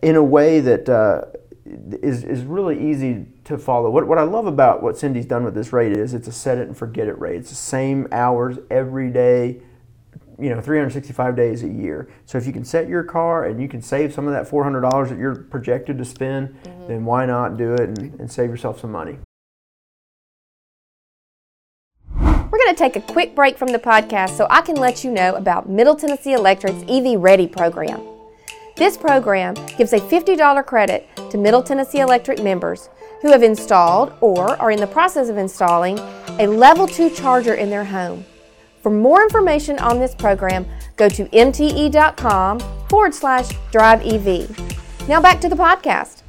in 0.00 0.16
a 0.16 0.22
way 0.22 0.60
that 0.60 0.88
uh, 0.88 1.26
is, 2.02 2.24
is 2.24 2.42
really 2.42 2.90
easy 2.90 3.26
to 3.44 3.58
follow. 3.58 3.90
What, 3.90 4.06
what 4.06 4.18
I 4.18 4.22
love 4.22 4.46
about 4.46 4.82
what 4.82 4.96
Cindy's 4.96 5.26
done 5.26 5.44
with 5.44 5.54
this 5.54 5.72
rate 5.72 5.96
is 5.96 6.14
it's 6.14 6.28
a 6.28 6.32
set 6.32 6.58
it 6.58 6.68
and 6.68 6.76
forget 6.76 7.08
it 7.08 7.18
rate. 7.18 7.36
It's 7.36 7.50
the 7.50 7.56
same 7.56 8.08
hours 8.12 8.58
every 8.70 9.10
day, 9.10 9.60
you 10.38 10.50
know, 10.50 10.60
365 10.60 11.36
days 11.36 11.62
a 11.62 11.68
year. 11.68 12.08
So 12.26 12.38
if 12.38 12.46
you 12.46 12.52
can 12.52 12.64
set 12.64 12.88
your 12.88 13.02
car 13.02 13.44
and 13.44 13.60
you 13.60 13.68
can 13.68 13.82
save 13.82 14.12
some 14.12 14.26
of 14.26 14.32
that 14.32 14.48
$400 14.48 15.08
that 15.08 15.18
you're 15.18 15.36
projected 15.36 15.98
to 15.98 16.04
spend, 16.04 16.48
mm-hmm. 16.48 16.88
then 16.88 17.04
why 17.04 17.26
not 17.26 17.56
do 17.56 17.74
it 17.74 17.80
and, 17.80 17.98
and 18.20 18.30
save 18.30 18.50
yourself 18.50 18.80
some 18.80 18.92
money? 18.92 19.18
We're 22.14 22.58
going 22.58 22.74
to 22.74 22.78
take 22.78 22.96
a 22.96 23.12
quick 23.12 23.34
break 23.34 23.58
from 23.58 23.68
the 23.68 23.78
podcast 23.78 24.30
so 24.30 24.46
I 24.50 24.62
can 24.62 24.76
let 24.76 25.04
you 25.04 25.10
know 25.10 25.34
about 25.34 25.68
Middle 25.68 25.94
Tennessee 25.94 26.32
Electric's 26.32 26.82
EV 26.88 27.20
Ready 27.20 27.46
program. 27.46 28.17
This 28.78 28.96
program 28.96 29.54
gives 29.76 29.92
a 29.92 29.98
$50 29.98 30.64
credit 30.64 31.08
to 31.30 31.36
Middle 31.36 31.64
Tennessee 31.64 31.98
Electric 31.98 32.40
members 32.44 32.88
who 33.20 33.32
have 33.32 33.42
installed 33.42 34.12
or 34.20 34.50
are 34.62 34.70
in 34.70 34.78
the 34.78 34.86
process 34.86 35.28
of 35.28 35.36
installing 35.36 35.98
a 36.38 36.46
level 36.46 36.86
2 36.86 37.10
charger 37.10 37.54
in 37.54 37.70
their 37.70 37.84
home. 37.84 38.24
For 38.80 38.90
more 38.90 39.20
information 39.24 39.80
on 39.80 39.98
this 39.98 40.14
program, 40.14 40.64
go 40.94 41.08
to 41.08 41.24
mte.com 41.24 42.60
forward 42.88 43.14
slash 43.14 43.48
drive 43.72 44.00
EV. 44.06 45.08
Now 45.08 45.20
back 45.20 45.40
to 45.40 45.48
the 45.48 45.56
podcast. 45.56 46.22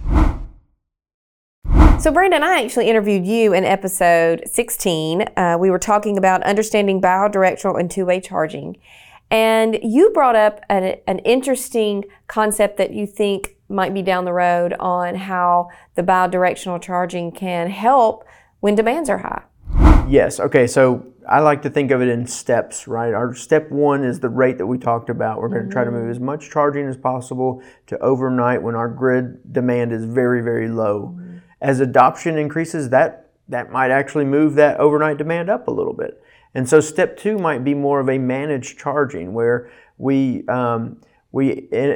So, 2.01 2.11
Brandon, 2.11 2.41
I 2.41 2.63
actually 2.63 2.89
interviewed 2.89 3.27
you 3.27 3.53
in 3.53 3.63
episode 3.63 4.41
16. 4.47 5.21
Uh, 5.37 5.57
we 5.59 5.69
were 5.69 5.77
talking 5.77 6.17
about 6.17 6.41
understanding 6.41 6.99
bidirectional 6.99 7.79
and 7.79 7.91
two 7.91 8.07
way 8.07 8.19
charging. 8.19 8.77
And 9.31 9.77
you 9.83 10.09
brought 10.11 10.35
up 10.35 10.61
an, 10.69 10.95
an 11.07 11.19
interesting 11.19 12.05
concept 12.27 12.77
that 12.77 12.91
you 12.91 13.05
think 13.05 13.55
might 13.69 13.93
be 13.93 14.01
down 14.01 14.25
the 14.25 14.33
road 14.33 14.73
on 14.79 15.15
how 15.15 15.69
the 15.95 16.01
bidirectional 16.03 16.81
charging 16.81 17.31
can 17.31 17.69
help 17.69 18.25
when 18.59 18.75
demands 18.75 19.09
are 19.09 19.19
high. 19.19 19.43
Yes. 20.09 20.39
Okay. 20.39 20.65
So 20.65 21.05
I 21.27 21.39
like 21.41 21.61
to 21.61 21.69
think 21.69 21.91
of 21.91 22.01
it 22.01 22.07
in 22.07 22.25
steps, 22.25 22.87
right? 22.87 23.13
Our 23.13 23.35
step 23.35 23.69
one 23.69 24.03
is 24.03 24.19
the 24.19 24.29
rate 24.29 24.57
that 24.57 24.65
we 24.65 24.79
talked 24.79 25.11
about. 25.11 25.39
We're 25.39 25.49
going 25.49 25.65
to 25.65 25.71
try 25.71 25.83
to 25.83 25.91
mm-hmm. 25.91 25.99
move 25.99 26.09
as 26.09 26.19
much 26.19 26.49
charging 26.49 26.87
as 26.87 26.97
possible 26.97 27.61
to 27.87 27.99
overnight 27.99 28.63
when 28.63 28.73
our 28.73 28.89
grid 28.89 29.53
demand 29.53 29.93
is 29.93 30.03
very, 30.05 30.41
very 30.41 30.67
low. 30.67 31.15
Mm-hmm. 31.15 31.37
As 31.61 31.79
adoption 31.79 32.37
increases, 32.37 32.89
that 32.89 33.29
that 33.49 33.71
might 33.71 33.91
actually 33.91 34.25
move 34.25 34.55
that 34.55 34.79
overnight 34.79 35.17
demand 35.17 35.49
up 35.49 35.67
a 35.67 35.71
little 35.71 35.93
bit. 35.93 36.21
And 36.53 36.67
so 36.67 36.79
step 36.79 37.17
two 37.17 37.37
might 37.37 37.63
be 37.63 37.73
more 37.73 37.99
of 37.99 38.09
a 38.09 38.17
managed 38.17 38.79
charging 38.79 39.33
where 39.33 39.71
we 39.97 40.47
um, 40.47 41.01
we 41.31 41.51
in, 41.51 41.91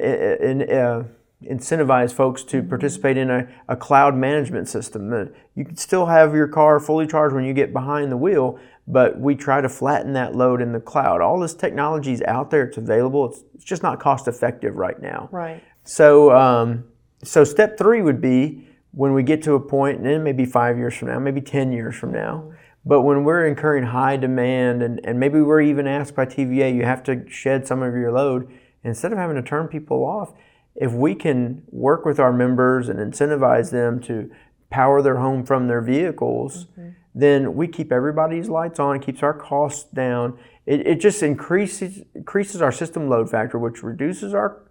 in, 0.61 0.71
uh, 0.71 1.03
incentivize 1.43 2.13
folks 2.13 2.43
to 2.43 2.63
participate 2.63 3.17
in 3.17 3.29
a, 3.29 3.47
a 3.67 3.75
cloud 3.75 4.15
management 4.15 4.69
system. 4.69 5.11
Uh, 5.11 5.25
You 5.55 5.65
can 5.65 5.75
still 5.75 6.05
have 6.05 6.33
your 6.33 6.47
car 6.47 6.79
fully 6.79 7.07
charged 7.07 7.35
when 7.35 7.45
you 7.45 7.53
get 7.53 7.73
behind 7.73 8.11
the 8.11 8.17
wheel, 8.17 8.59
but 8.87 9.19
we 9.19 9.35
try 9.35 9.59
to 9.59 9.69
flatten 9.69 10.13
that 10.13 10.35
load 10.35 10.61
in 10.61 10.71
the 10.71 10.79
cloud. 10.79 11.21
All 11.21 11.39
this 11.39 11.53
technology 11.53 12.13
is 12.13 12.21
out 12.23 12.51
there; 12.51 12.65
it's 12.65 12.77
available. 12.77 13.29
It's, 13.29 13.43
it's 13.55 13.63
just 13.63 13.83
not 13.83 13.99
cost 13.99 14.27
effective 14.27 14.75
right 14.75 15.01
now. 15.01 15.29
Right. 15.31 15.63
So, 15.83 16.31
um, 16.31 16.85
so 17.23 17.43
step 17.43 17.77
three 17.77 18.01
would 18.01 18.21
be 18.21 18.67
when 18.91 19.13
we 19.13 19.23
get 19.23 19.41
to 19.43 19.55
a 19.55 19.59
point, 19.59 19.97
and 19.97 20.05
then 20.05 20.23
maybe 20.23 20.45
five 20.45 20.77
years 20.77 20.95
from 20.95 21.07
now, 21.09 21.19
maybe 21.19 21.41
10 21.41 21.71
years 21.71 21.95
from 21.95 22.11
now, 22.11 22.53
but 22.85 23.01
when 23.01 23.23
we're 23.23 23.45
incurring 23.45 23.85
high 23.85 24.17
demand 24.17 24.83
and, 24.83 24.99
and 25.03 25.19
maybe 25.19 25.41
we're 25.41 25.61
even 25.61 25.87
asked 25.87 26.15
by 26.15 26.25
TVA, 26.25 26.75
you 26.75 26.83
have 26.83 27.03
to 27.03 27.29
shed 27.29 27.65
some 27.65 27.81
of 27.81 27.93
your 27.93 28.11
load, 28.11 28.51
instead 28.83 29.11
of 29.11 29.17
having 29.17 29.35
to 29.35 29.41
turn 29.41 29.67
people 29.67 30.03
off, 30.03 30.33
if 30.75 30.91
we 30.91 31.15
can 31.15 31.63
work 31.69 32.05
with 32.05 32.19
our 32.19 32.33
members 32.33 32.89
and 32.89 32.99
incentivize 32.99 33.71
them 33.71 34.01
to 34.01 34.29
power 34.69 35.01
their 35.01 35.17
home 35.17 35.45
from 35.45 35.67
their 35.67 35.81
vehicles, 35.81 36.65
mm-hmm. 36.65 36.89
then 37.13 37.53
we 37.53 37.67
keep 37.67 37.91
everybody's 37.91 38.49
lights 38.49 38.79
on, 38.79 38.95
it 38.95 39.01
keeps 39.01 39.23
our 39.23 39.33
costs 39.33 39.89
down. 39.91 40.37
It, 40.65 40.85
it 40.87 40.99
just 40.99 41.21
increases 41.21 42.01
increases 42.15 42.61
our 42.61 42.71
system 42.71 43.07
load 43.07 43.29
factor, 43.29 43.59
which 43.59 43.83
reduces 43.83 44.33
our 44.33 44.63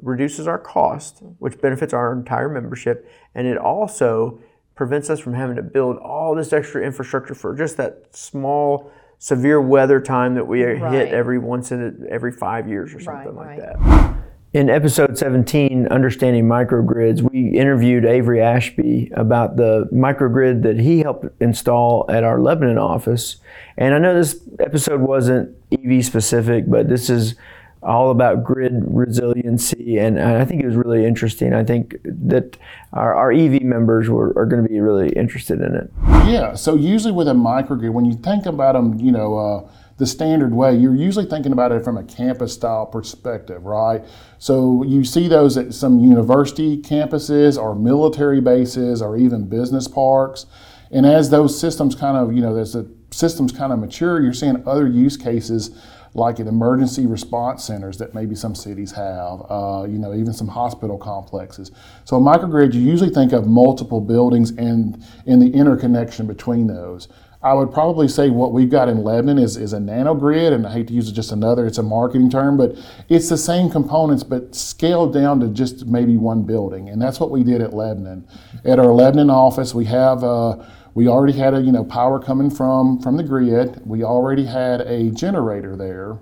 reduces 0.00 0.46
our 0.46 0.58
cost, 0.58 1.16
mm-hmm. 1.16 1.34
which 1.38 1.60
benefits 1.60 1.92
our 1.92 2.12
entire 2.12 2.48
membership, 2.48 3.08
and 3.34 3.46
it 3.46 3.58
also 3.58 4.40
prevents 4.80 5.10
us 5.10 5.20
from 5.20 5.34
having 5.34 5.56
to 5.56 5.62
build 5.62 5.98
all 5.98 6.34
this 6.34 6.54
extra 6.54 6.82
infrastructure 6.82 7.34
for 7.34 7.54
just 7.54 7.76
that 7.76 8.02
small 8.12 8.90
severe 9.18 9.60
weather 9.60 10.00
time 10.00 10.34
that 10.36 10.46
we 10.46 10.64
Right. 10.64 10.90
hit 10.90 11.08
every 11.12 11.38
once 11.38 11.70
in 11.70 11.82
a, 12.08 12.10
every 12.10 12.32
five 12.32 12.66
years 12.66 12.94
or 12.94 12.98
something 12.98 13.34
Right, 13.36 13.58
like 13.58 13.60
right. 13.60 13.78
that. 13.78 14.14
In 14.54 14.70
episode 14.70 15.18
17, 15.18 15.86
Understanding 15.88 16.46
Microgrids, 16.48 17.20
we 17.20 17.50
interviewed 17.50 18.06
Avery 18.06 18.40
Ashby 18.40 19.12
about 19.14 19.56
the 19.58 19.86
microgrid 19.92 20.62
that 20.62 20.80
he 20.80 21.00
helped 21.00 21.26
install 21.42 22.06
at 22.08 22.24
our 22.24 22.40
Lebanon 22.40 22.78
office. 22.78 23.36
And 23.76 23.94
I 23.94 23.98
know 23.98 24.14
this 24.14 24.40
episode 24.60 25.02
wasn't 25.02 25.54
EV 25.70 26.02
specific, 26.06 26.64
but 26.70 26.88
this 26.88 27.10
is 27.10 27.34
all 27.82 28.10
about 28.10 28.44
grid 28.44 28.72
resiliency. 28.86 29.98
And 29.98 30.20
I 30.20 30.44
think 30.44 30.62
it 30.62 30.66
was 30.66 30.76
really 30.76 31.06
interesting. 31.06 31.54
I 31.54 31.64
think 31.64 31.96
that 32.04 32.58
our, 32.92 33.14
our 33.14 33.32
EV 33.32 33.62
members 33.62 34.10
were, 34.10 34.36
are 34.36 34.46
going 34.46 34.62
to 34.62 34.68
be 34.68 34.80
really 34.80 35.10
interested 35.10 35.60
in 35.60 35.74
it. 35.74 35.90
Yeah. 36.28 36.54
So 36.54 36.74
usually 36.74 37.12
with 37.12 37.28
a 37.28 37.32
microgrid, 37.32 37.92
when 37.92 38.04
you 38.04 38.14
think 38.14 38.46
about 38.46 38.72
them, 38.74 38.98
you 39.00 39.10
know, 39.10 39.38
uh, 39.38 39.70
the 39.96 40.06
standard 40.06 40.54
way, 40.54 40.74
you're 40.74 40.94
usually 40.94 41.26
thinking 41.26 41.52
about 41.52 41.72
it 41.72 41.84
from 41.84 41.98
a 41.98 42.04
campus 42.04 42.54
style 42.54 42.86
perspective, 42.86 43.64
right? 43.64 44.02
So 44.38 44.82
you 44.82 45.04
see 45.04 45.28
those 45.28 45.56
at 45.58 45.74
some 45.74 46.00
university 46.00 46.78
campuses 46.78 47.60
or 47.60 47.74
military 47.74 48.40
bases 48.40 49.02
or 49.02 49.18
even 49.18 49.48
business 49.48 49.86
parks. 49.86 50.46
And 50.90 51.06
as 51.06 51.30
those 51.30 51.58
systems 51.58 51.94
kind 51.94 52.16
of, 52.16 52.34
you 52.34 52.40
know, 52.40 52.56
as 52.56 52.72
the 52.72 52.90
systems 53.10 53.52
kind 53.52 53.72
of 53.72 53.78
mature, 53.78 54.20
you're 54.22 54.32
seeing 54.32 54.66
other 54.66 54.88
use 54.88 55.16
cases 55.16 55.70
like 56.14 56.40
in 56.40 56.48
emergency 56.48 57.06
response 57.06 57.64
centers 57.64 57.98
that 57.98 58.14
maybe 58.14 58.34
some 58.34 58.54
cities 58.54 58.92
have, 58.92 59.42
uh, 59.48 59.86
you 59.88 59.98
know, 59.98 60.12
even 60.14 60.32
some 60.32 60.48
hospital 60.48 60.98
complexes. 60.98 61.70
So 62.04 62.16
a 62.16 62.20
microgrid, 62.20 62.74
you 62.74 62.80
usually 62.80 63.10
think 63.10 63.32
of 63.32 63.46
multiple 63.46 64.00
buildings 64.00 64.50
and 64.50 65.04
in 65.26 65.38
the 65.38 65.50
interconnection 65.50 66.26
between 66.26 66.66
those. 66.66 67.08
I 67.42 67.54
would 67.54 67.72
probably 67.72 68.06
say 68.06 68.28
what 68.28 68.52
we've 68.52 68.68
got 68.68 68.90
in 68.90 69.02
Lebanon 69.02 69.38
is, 69.38 69.56
is 69.56 69.72
a 69.72 69.78
nanogrid, 69.78 70.52
and 70.52 70.66
I 70.66 70.72
hate 70.72 70.88
to 70.88 70.92
use 70.92 71.08
it 71.08 71.12
just 71.12 71.32
another, 71.32 71.66
it's 71.66 71.78
a 71.78 71.82
marketing 71.82 72.28
term, 72.28 72.58
but 72.58 72.76
it's 73.08 73.30
the 73.30 73.38
same 73.38 73.70
components, 73.70 74.22
but 74.22 74.54
scaled 74.54 75.14
down 75.14 75.40
to 75.40 75.48
just 75.48 75.86
maybe 75.86 76.18
one 76.18 76.42
building. 76.42 76.90
And 76.90 77.00
that's 77.00 77.18
what 77.18 77.30
we 77.30 77.42
did 77.42 77.62
at 77.62 77.72
Lebanon. 77.72 78.28
At 78.66 78.78
our 78.78 78.92
Lebanon 78.92 79.30
office, 79.30 79.74
we 79.74 79.86
have 79.86 80.22
uh, 80.22 80.62
we 80.94 81.08
already 81.08 81.38
had 81.38 81.54
a 81.54 81.60
you 81.60 81.72
know 81.72 81.84
power 81.84 82.18
coming 82.18 82.50
from 82.50 83.00
from 83.00 83.16
the 83.16 83.22
grid. 83.22 83.80
We 83.84 84.02
already 84.02 84.46
had 84.46 84.80
a 84.82 85.10
generator 85.10 85.76
there. 85.76 86.18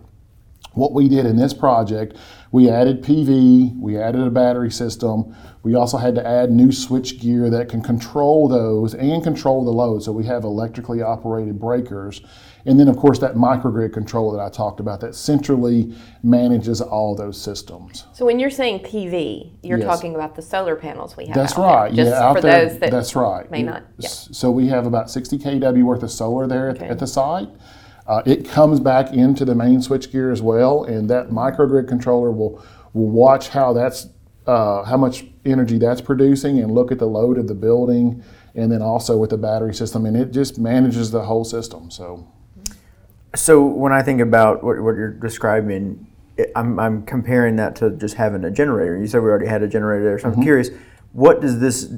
What 0.75 0.92
we 0.92 1.08
did 1.08 1.26
in 1.26 1.37
this 1.37 1.54
project, 1.54 2.16
we 2.52 2.70
added 2.70 3.02
PV, 3.02 3.80
we 3.80 3.98
added 3.98 4.20
a 4.20 4.30
battery 4.30 4.70
system. 4.70 5.34
We 5.62 5.75
also 5.75 5.96
had 5.96 6.14
to 6.14 6.26
add 6.26 6.50
new 6.50 6.70
switch 6.70 7.18
gear 7.18 7.50
that 7.50 7.68
can 7.68 7.82
control 7.82 8.48
those 8.48 8.94
and 8.94 9.22
control 9.22 9.64
the 9.64 9.72
load. 9.72 10.04
So 10.04 10.12
we 10.12 10.25
have 10.26 10.44
electrically 10.44 11.02
operated 11.02 11.58
breakers. 11.58 12.22
And 12.67 12.79
then, 12.79 12.88
of 12.88 12.97
course, 12.97 13.19
that 13.21 13.35
microgrid 13.35 13.93
controller 13.93 14.37
that 14.37 14.43
I 14.45 14.49
talked 14.50 14.81
about 14.81 15.00
that 15.00 15.15
centrally 15.15 15.95
manages 16.23 16.81
all 16.81 17.15
those 17.15 17.41
systems. 17.41 18.05
So 18.12 18.27
when 18.27 18.38
you're 18.38 18.50
saying 18.50 18.81
PV, 18.81 19.53
you're 19.62 19.79
Yes. 19.79 19.87
talking 19.87 20.15
about 20.15 20.35
the 20.35 20.43
solar 20.43 20.77
panels 20.77 21.17
we 21.17 21.27
have. 21.27 21.35
That's 21.35 21.57
right. 21.57 21.95
There, 21.95 22.05
just 22.05 22.17
yeah, 22.21 22.33
for 22.35 22.41
there. 22.41 22.69
those 22.69 22.79
that 22.81 22.91
that's 22.91 23.15
right. 23.17 23.50
may 23.50 23.62
not. 23.62 23.85
Yeah. 23.99 24.09
So 24.09 24.50
we 24.50 24.69
have 24.69 24.87
about 24.87 25.11
60 25.11 25.38
kW 25.38 25.83
worth 25.85 26.03
of 26.03 26.11
solar 26.11 26.47
there 26.47 26.69
at, 26.71 26.77
Okay. 26.77 26.88
at 26.88 26.99
the 26.99 27.07
site. 27.07 27.49
Uh, 28.07 28.23
it 28.25 28.49
comes 28.49 28.81
back 28.81 29.12
into 29.12 29.45
the 29.45 29.55
main 29.55 29.81
switchgear 29.81 30.33
as 30.33 30.41
well, 30.43 30.85
and 30.85 31.09
that 31.11 31.29
microgrid 31.31 31.87
controller 31.88 32.31
will 32.33 32.62
will 32.95 33.11
watch 33.11 33.50
how 33.50 33.73
that's 33.75 34.09
uh, 34.47 34.83
how 34.85 34.97
much 34.97 35.27
energy 35.45 35.77
that's 35.79 36.00
producing 36.00 36.59
and 36.59 36.73
look 36.73 36.91
at 36.91 36.99
the 36.99 37.07
load 37.07 37.37
of 37.37 37.47
the 37.49 37.55
building, 37.55 38.23
and 38.55 38.73
then 38.73 38.81
also 38.81 39.19
with 39.19 39.29
the 39.29 39.37
battery 39.37 39.75
system, 39.75 40.07
and 40.07 40.17
it 40.17 40.33
just 40.33 40.59
manages 40.59 41.11
the 41.11 41.21
whole 41.25 41.45
system. 41.45 41.91
So 41.91 42.27
So 43.35 43.64
when 43.64 43.92
I 43.92 44.02
think 44.02 44.20
about 44.20 44.64
what, 44.64 44.80
what 44.80 44.97
you're 44.97 45.12
describing, 45.12 46.06
I'm, 46.56 46.78
I'm 46.78 47.04
comparing 47.04 47.56
that 47.56 47.76
to 47.76 47.90
just 47.90 48.14
having 48.14 48.44
a 48.44 48.50
generator. 48.50 48.97
You 48.97 49.06
said 49.06 49.23
we 49.23 49.28
already 49.28 49.47
had 49.47 49.62
a 49.62 49.68
generator 49.68 50.04
there, 50.04 50.18
so 50.18 50.28
I'm 50.28 50.32
mm-hmm. 50.32 50.42
curious, 50.42 50.70
what 51.12 51.40
does 51.40 51.61
this? 51.61 51.92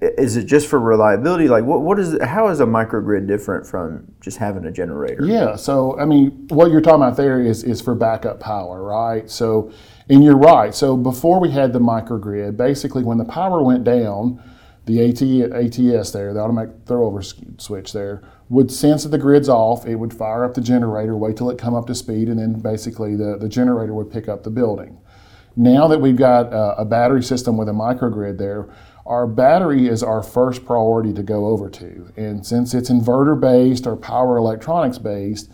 Is 0.00 0.36
it 0.36 0.46
just 0.46 0.66
for 0.66 0.80
reliability? 0.80 1.48
Like, 1.48 1.64
what, 1.64 1.82
what 1.82 2.00
is? 2.00 2.20
How 2.22 2.48
is 2.48 2.58
a 2.58 2.64
microgrid 2.64 3.28
different 3.28 3.64
from 3.64 4.12
just 4.20 4.38
having 4.38 4.64
a 4.64 4.72
generator? 4.72 5.24
Yeah, 5.24 5.54
so 5.54 5.96
I 5.96 6.06
mean, 6.06 6.48
what 6.48 6.72
you're 6.72 6.80
talking 6.80 7.02
about 7.02 7.16
there 7.16 7.40
is 7.40 7.62
is 7.62 7.80
for 7.80 7.94
backup 7.94 8.40
power, 8.40 8.82
right? 8.82 9.30
So, 9.30 9.70
and 10.08 10.24
you're 10.24 10.36
right. 10.36 10.74
So 10.74 10.96
before 10.96 11.38
we 11.38 11.52
had 11.52 11.72
the 11.72 11.78
microgrid, 11.78 12.56
basically 12.56 13.04
when 13.04 13.18
the 13.18 13.24
power 13.24 13.62
went 13.62 13.84
down, 13.84 14.42
the 14.86 15.00
AT, 15.00 15.22
ATS 15.22 16.10
there, 16.10 16.34
the 16.34 16.40
automatic 16.40 16.84
throwover 16.84 17.60
switch 17.60 17.92
there, 17.92 18.22
would 18.48 18.70
sense 18.70 19.04
that 19.04 19.10
the 19.10 19.18
grid's 19.18 19.48
off. 19.48 19.86
It 19.86 19.96
would 19.96 20.12
fire 20.12 20.44
up 20.44 20.54
the 20.54 20.60
generator, 20.60 21.16
wait 21.16 21.36
till 21.36 21.50
it 21.50 21.58
come 21.58 21.74
up 21.74 21.86
to 21.86 21.94
speed, 21.94 22.28
and 22.28 22.38
then 22.38 22.60
basically 22.60 23.14
the, 23.14 23.36
the 23.38 23.48
generator 23.48 23.94
would 23.94 24.10
pick 24.10 24.28
up 24.28 24.42
the 24.42 24.50
building. 24.50 24.98
Now 25.54 25.86
that 25.88 26.00
we've 26.00 26.16
got 26.16 26.52
uh, 26.52 26.74
a 26.78 26.84
battery 26.84 27.22
system 27.22 27.56
with 27.56 27.68
a 27.68 27.72
microgrid 27.72 28.38
there, 28.38 28.70
our 29.06 29.26
battery 29.26 29.88
is 29.88 30.02
our 30.02 30.22
first 30.22 30.64
priority 30.64 31.12
to 31.14 31.22
go 31.22 31.46
over 31.46 31.68
to. 31.70 32.12
And 32.16 32.46
since 32.46 32.72
it's 32.72 32.90
inverter 32.90 33.38
based 33.38 33.86
or 33.86 33.96
power 33.96 34.36
electronics 34.36 34.98
based, 34.98 35.50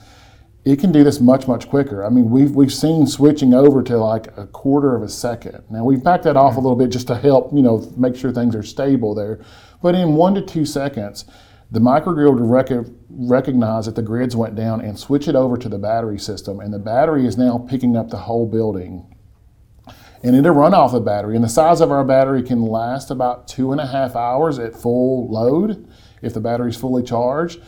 it 0.64 0.78
can 0.78 0.92
do 0.92 1.04
this 1.04 1.20
much 1.20 1.48
much 1.48 1.68
quicker. 1.68 2.04
I 2.04 2.10
mean, 2.10 2.30
we've 2.30 2.50
we've 2.50 2.72
seen 2.72 3.06
switching 3.06 3.54
over 3.54 3.82
to 3.82 3.96
like 3.96 4.36
a 4.36 4.46
quarter 4.46 4.94
of 4.94 5.02
a 5.02 5.08
second. 5.08 5.62
Now 5.70 5.84
we've 5.84 6.02
backed 6.02 6.24
that 6.24 6.36
off 6.36 6.52
a 6.52 6.56
mm-hmm. 6.56 6.64
little 6.64 6.76
bit 6.76 6.90
just 6.90 7.06
to 7.08 7.16
help 7.16 7.52
you 7.52 7.62
know 7.62 7.92
make 7.96 8.16
sure 8.16 8.32
things 8.32 8.54
are 8.54 8.62
stable 8.62 9.14
there, 9.14 9.40
but 9.82 9.94
in 9.94 10.14
one 10.14 10.34
to 10.34 10.42
two 10.42 10.64
seconds, 10.64 11.24
the 11.70 11.80
microgrid 11.80 12.24
will 12.26 12.46
rec- 12.46 12.90
recognize 13.08 13.86
that 13.86 13.94
the 13.94 14.02
grids 14.02 14.36
went 14.36 14.54
down 14.54 14.80
and 14.80 14.98
switch 14.98 15.28
it 15.28 15.34
over 15.34 15.56
to 15.56 15.68
the 15.68 15.78
battery 15.78 16.18
system, 16.18 16.60
and 16.60 16.72
the 16.72 16.78
battery 16.78 17.26
is 17.26 17.38
now 17.38 17.58
picking 17.58 17.96
up 17.96 18.10
the 18.10 18.18
whole 18.18 18.46
building 18.46 19.06
and 20.22 20.34
it'll 20.34 20.52
run 20.52 20.74
off 20.74 20.92
the 20.92 21.00
battery. 21.00 21.36
And 21.36 21.44
the 21.44 21.48
size 21.48 21.80
of 21.80 21.90
our 21.90 22.04
battery 22.04 22.42
can 22.42 22.62
last 22.62 23.10
about 23.10 23.46
two 23.46 23.72
and 23.72 23.80
a 23.80 23.86
half 23.86 24.16
hours 24.16 24.58
at 24.58 24.74
full 24.74 25.30
load 25.30 25.88
if 26.22 26.34
the 26.34 26.40
battery's 26.40 26.76
fully 26.76 27.02
charged. 27.02 27.60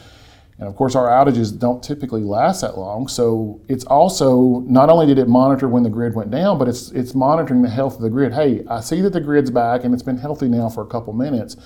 And 0.61 0.69
of 0.69 0.76
course, 0.76 0.95
our 0.95 1.09
outages 1.09 1.59
don't 1.59 1.83
typically 1.83 2.23
last 2.23 2.61
that 2.61 2.76
long. 2.76 3.09
So 3.09 3.62
it's 3.67 3.85
also 3.87 4.61
not 4.67 4.90
only 4.90 5.07
did 5.07 5.19
it 5.19 5.26
monitor 5.26 5.69
when 5.69 5.83
the 5.83 5.88
grid 5.88 6.14
went 6.14 6.31
down, 6.31 6.59
but 6.59 6.69
it's 6.69 6.90
it's 6.90 7.14
monitoring 7.14 7.62
the 7.62 7.71
health 7.71 7.97
of 7.97 8.02
the 8.02 8.11
grid. 8.11 8.35
Hey, 8.35 8.62
I 8.69 8.81
see 8.81 9.00
that 9.00 9.14
the 9.14 9.23
grid's 9.23 9.50
back 9.50 9.85
and 9.85 9.95
it's 9.95 10.02
been 10.02 10.19
healthy 10.19 10.49
now 10.49 10.69
for 10.69 10.83
a 10.83 10.87
couple 10.87 11.14
minutes. 11.14 11.57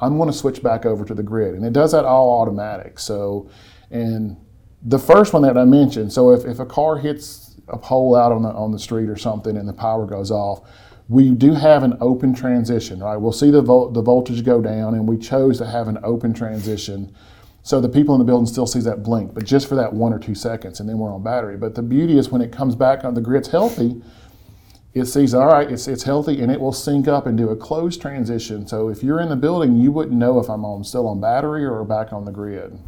I'm 0.00 0.16
going 0.16 0.28
to 0.28 0.36
switch 0.36 0.64
back 0.64 0.84
over 0.84 1.04
to 1.04 1.14
the 1.14 1.22
grid, 1.22 1.54
and 1.54 1.64
it 1.64 1.72
does 1.72 1.92
that 1.92 2.04
all 2.04 2.40
automatic. 2.40 2.98
So, 2.98 3.48
and 3.90 4.36
the 4.82 4.98
first 4.98 5.32
one 5.32 5.42
that 5.42 5.56
I 5.56 5.64
mentioned. 5.64 6.12
So 6.12 6.32
if, 6.32 6.44
if 6.44 6.58
a 6.58 6.66
car 6.66 6.98
hits 6.98 7.54
a 7.68 7.78
pole 7.78 8.16
out 8.16 8.32
on 8.32 8.42
the 8.42 8.48
on 8.48 8.72
the 8.72 8.78
street 8.80 9.08
or 9.08 9.16
something 9.16 9.56
and 9.56 9.68
the 9.68 9.72
power 9.72 10.06
goes 10.06 10.32
off, 10.32 10.68
we 11.08 11.30
do 11.30 11.52
have 11.54 11.84
an 11.84 11.96
open 12.00 12.34
transition, 12.34 13.00
right? 13.00 13.16
We'll 13.16 13.30
see 13.30 13.52
the 13.52 13.62
vol- 13.62 13.90
the 13.90 14.02
voltage 14.02 14.44
go 14.44 14.60
down, 14.60 14.94
and 14.94 15.08
we 15.08 15.18
chose 15.18 15.58
to 15.58 15.66
have 15.66 15.86
an 15.86 15.98
open 16.02 16.34
transition, 16.34 17.14
so 17.62 17.80
the 17.80 17.88
people 17.88 18.14
in 18.14 18.18
the 18.18 18.24
building 18.24 18.46
still 18.46 18.66
sees 18.66 18.84
that 18.84 19.02
blink, 19.02 19.34
but 19.34 19.44
just 19.44 19.68
for 19.68 19.74
that 19.74 19.92
one 19.92 20.12
or 20.12 20.18
two 20.18 20.34
seconds, 20.34 20.80
and 20.80 20.88
then 20.88 20.98
we're 20.98 21.12
on 21.12 21.22
battery. 21.22 21.56
But 21.56 21.74
the 21.74 21.82
beauty 21.82 22.18
is 22.18 22.30
when 22.30 22.40
it 22.40 22.52
comes 22.52 22.74
back 22.74 23.04
on 23.04 23.14
the 23.14 23.20
grid's 23.20 23.48
healthy, 23.48 24.02
it 24.94 25.04
sees 25.04 25.34
all 25.34 25.46
right, 25.46 25.70
it's 25.70 25.86
it's 25.86 26.02
healthy, 26.02 26.40
and 26.42 26.50
it 26.50 26.60
will 26.60 26.72
sync 26.72 27.06
up 27.06 27.26
and 27.26 27.36
do 27.36 27.50
a 27.50 27.56
closed 27.56 28.00
transition. 28.00 28.66
So 28.66 28.88
if 28.88 29.02
you're 29.02 29.20
in 29.20 29.28
the 29.28 29.36
building, 29.36 29.76
you 29.76 29.92
wouldn't 29.92 30.16
know 30.16 30.40
if 30.40 30.48
I'm 30.48 30.64
on 30.64 30.84
still 30.84 31.06
on 31.06 31.20
battery 31.20 31.64
or 31.64 31.84
back 31.84 32.12
on 32.12 32.24
the 32.24 32.32
grid. 32.32 32.78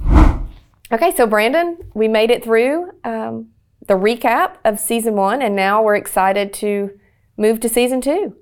Okay, 0.90 1.14
so 1.14 1.26
Brandon, 1.26 1.78
we 1.94 2.08
made 2.08 2.30
it 2.30 2.42
through 2.42 2.90
um, 3.04 3.48
the 3.86 3.94
recap 3.94 4.56
of 4.64 4.78
season 4.78 5.14
one, 5.14 5.42
and 5.42 5.54
now 5.54 5.82
we're 5.82 5.96
excited 5.96 6.52
to 6.54 6.98
move 7.36 7.60
to 7.60 7.68
season 7.68 8.00
two. 8.00 8.36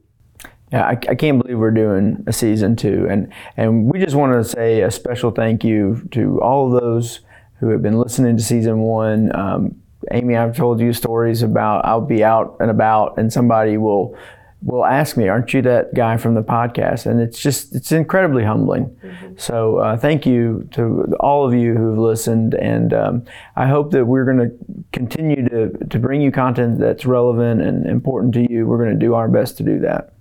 Yeah, 0.72 0.86
I, 0.86 0.90
I 0.90 1.14
can't 1.16 1.42
believe 1.42 1.58
we're 1.58 1.72
doing 1.72 2.22
a 2.28 2.32
season 2.32 2.76
two, 2.76 3.06
and 3.10 3.32
and 3.56 3.92
we 3.92 3.98
just 3.98 4.14
want 4.14 4.32
to 4.32 4.44
say 4.44 4.82
a 4.82 4.90
special 4.90 5.32
thank 5.32 5.64
you 5.64 6.06
to 6.12 6.40
all 6.40 6.72
of 6.74 6.80
those 6.80 7.20
who 7.58 7.70
have 7.70 7.82
been 7.82 7.98
listening 7.98 8.36
to 8.36 8.42
season 8.42 8.80
one. 8.80 9.34
Um, 9.34 9.74
Amy, 10.12 10.36
I've 10.36 10.56
told 10.56 10.80
you 10.80 10.92
stories 10.92 11.42
about 11.42 11.84
I'll 11.84 12.00
be 12.00 12.22
out 12.22 12.56
and 12.60 12.70
about, 12.70 13.18
and 13.18 13.32
somebody 13.32 13.78
will 13.78 14.16
will 14.62 14.84
ask 14.84 15.16
me, 15.16 15.26
"Aren't 15.26 15.52
you 15.52 15.60
that 15.62 15.92
guy 15.94 16.16
from 16.16 16.34
the 16.34 16.42
podcast?" 16.42 17.04
And 17.04 17.20
it's 17.20 17.40
just 17.40 17.74
it's 17.74 17.90
incredibly 17.90 18.44
humbling. 18.44 18.96
So 19.36 19.78
uh, 19.78 19.96
thank 19.96 20.24
you 20.24 20.68
to 20.72 21.14
all 21.18 21.46
of 21.46 21.52
you 21.52 21.74
who've 21.74 21.98
listened, 21.98 22.54
and 22.54 22.94
um, 22.94 23.24
I 23.56 23.66
hope 23.66 23.90
that 23.90 24.04
we're 24.04 24.24
going 24.24 24.38
to 24.38 24.84
continue 24.92 25.48
to 25.48 25.70
to 25.86 25.98
bring 25.98 26.20
you 26.20 26.30
content 26.30 26.78
that's 26.78 27.04
relevant 27.06 27.60
and 27.60 27.86
important 27.86 28.34
to 28.34 28.52
you. 28.52 28.66
We're 28.66 28.78
going 28.78 28.98
to 28.98 29.06
do 29.06 29.14
our 29.14 29.28
best 29.28 29.56
to 29.56 29.64
do 29.64 29.80
that. 29.80 30.12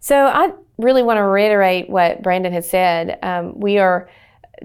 So 0.00 0.26
I 0.26 0.52
really 0.78 1.02
want 1.02 1.18
to 1.18 1.22
reiterate 1.22 1.88
what 1.88 2.22
Brandon 2.22 2.52
has 2.52 2.68
said. 2.68 3.18
Um, 3.22 3.58
we 3.58 3.78
are 3.78 4.08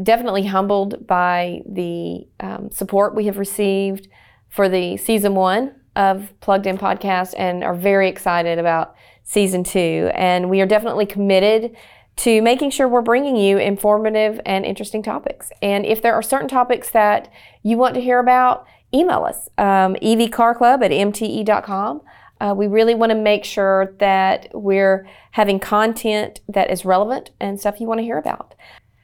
definitely 0.01 0.45
humbled 0.45 1.05
by 1.05 1.61
the 1.65 2.27
um, 2.39 2.71
support 2.71 3.15
we 3.15 3.25
have 3.25 3.37
received 3.37 4.07
for 4.49 4.69
the 4.69 4.97
season 4.97 5.35
one 5.35 5.75
of 5.95 6.33
Plugged 6.39 6.67
In 6.67 6.77
Podcast 6.77 7.33
and 7.37 7.63
are 7.63 7.73
very 7.73 8.09
excited 8.09 8.59
about 8.59 8.95
season 9.23 9.63
two. 9.63 10.09
And 10.13 10.49
we 10.49 10.61
are 10.61 10.65
definitely 10.65 11.05
committed 11.05 11.75
to 12.17 12.41
making 12.41 12.69
sure 12.69 12.87
we're 12.87 13.01
bringing 13.01 13.35
you 13.35 13.57
informative 13.57 14.39
and 14.45 14.65
interesting 14.65 15.03
topics. 15.03 15.51
And 15.61 15.85
if 15.85 16.01
there 16.01 16.13
are 16.13 16.21
certain 16.21 16.47
topics 16.47 16.89
that 16.91 17.29
you 17.61 17.77
want 17.77 17.95
to 17.95 18.01
hear 18.01 18.19
about, 18.19 18.65
email 18.93 19.25
us, 19.25 19.49
um, 19.57 19.95
evcarclub 19.95 20.83
at 20.83 20.91
mte.com. 20.91 22.01
Uh, 22.41 22.53
we 22.55 22.67
really 22.67 22.95
want 22.95 23.11
to 23.11 23.17
make 23.17 23.45
sure 23.45 23.95
that 23.99 24.49
we're 24.53 25.07
having 25.31 25.59
content 25.59 26.41
that 26.49 26.69
is 26.69 26.85
relevant 26.85 27.31
and 27.39 27.59
stuff 27.59 27.79
you 27.79 27.87
want 27.87 27.99
to 27.99 28.03
hear 28.03 28.17
about. 28.17 28.55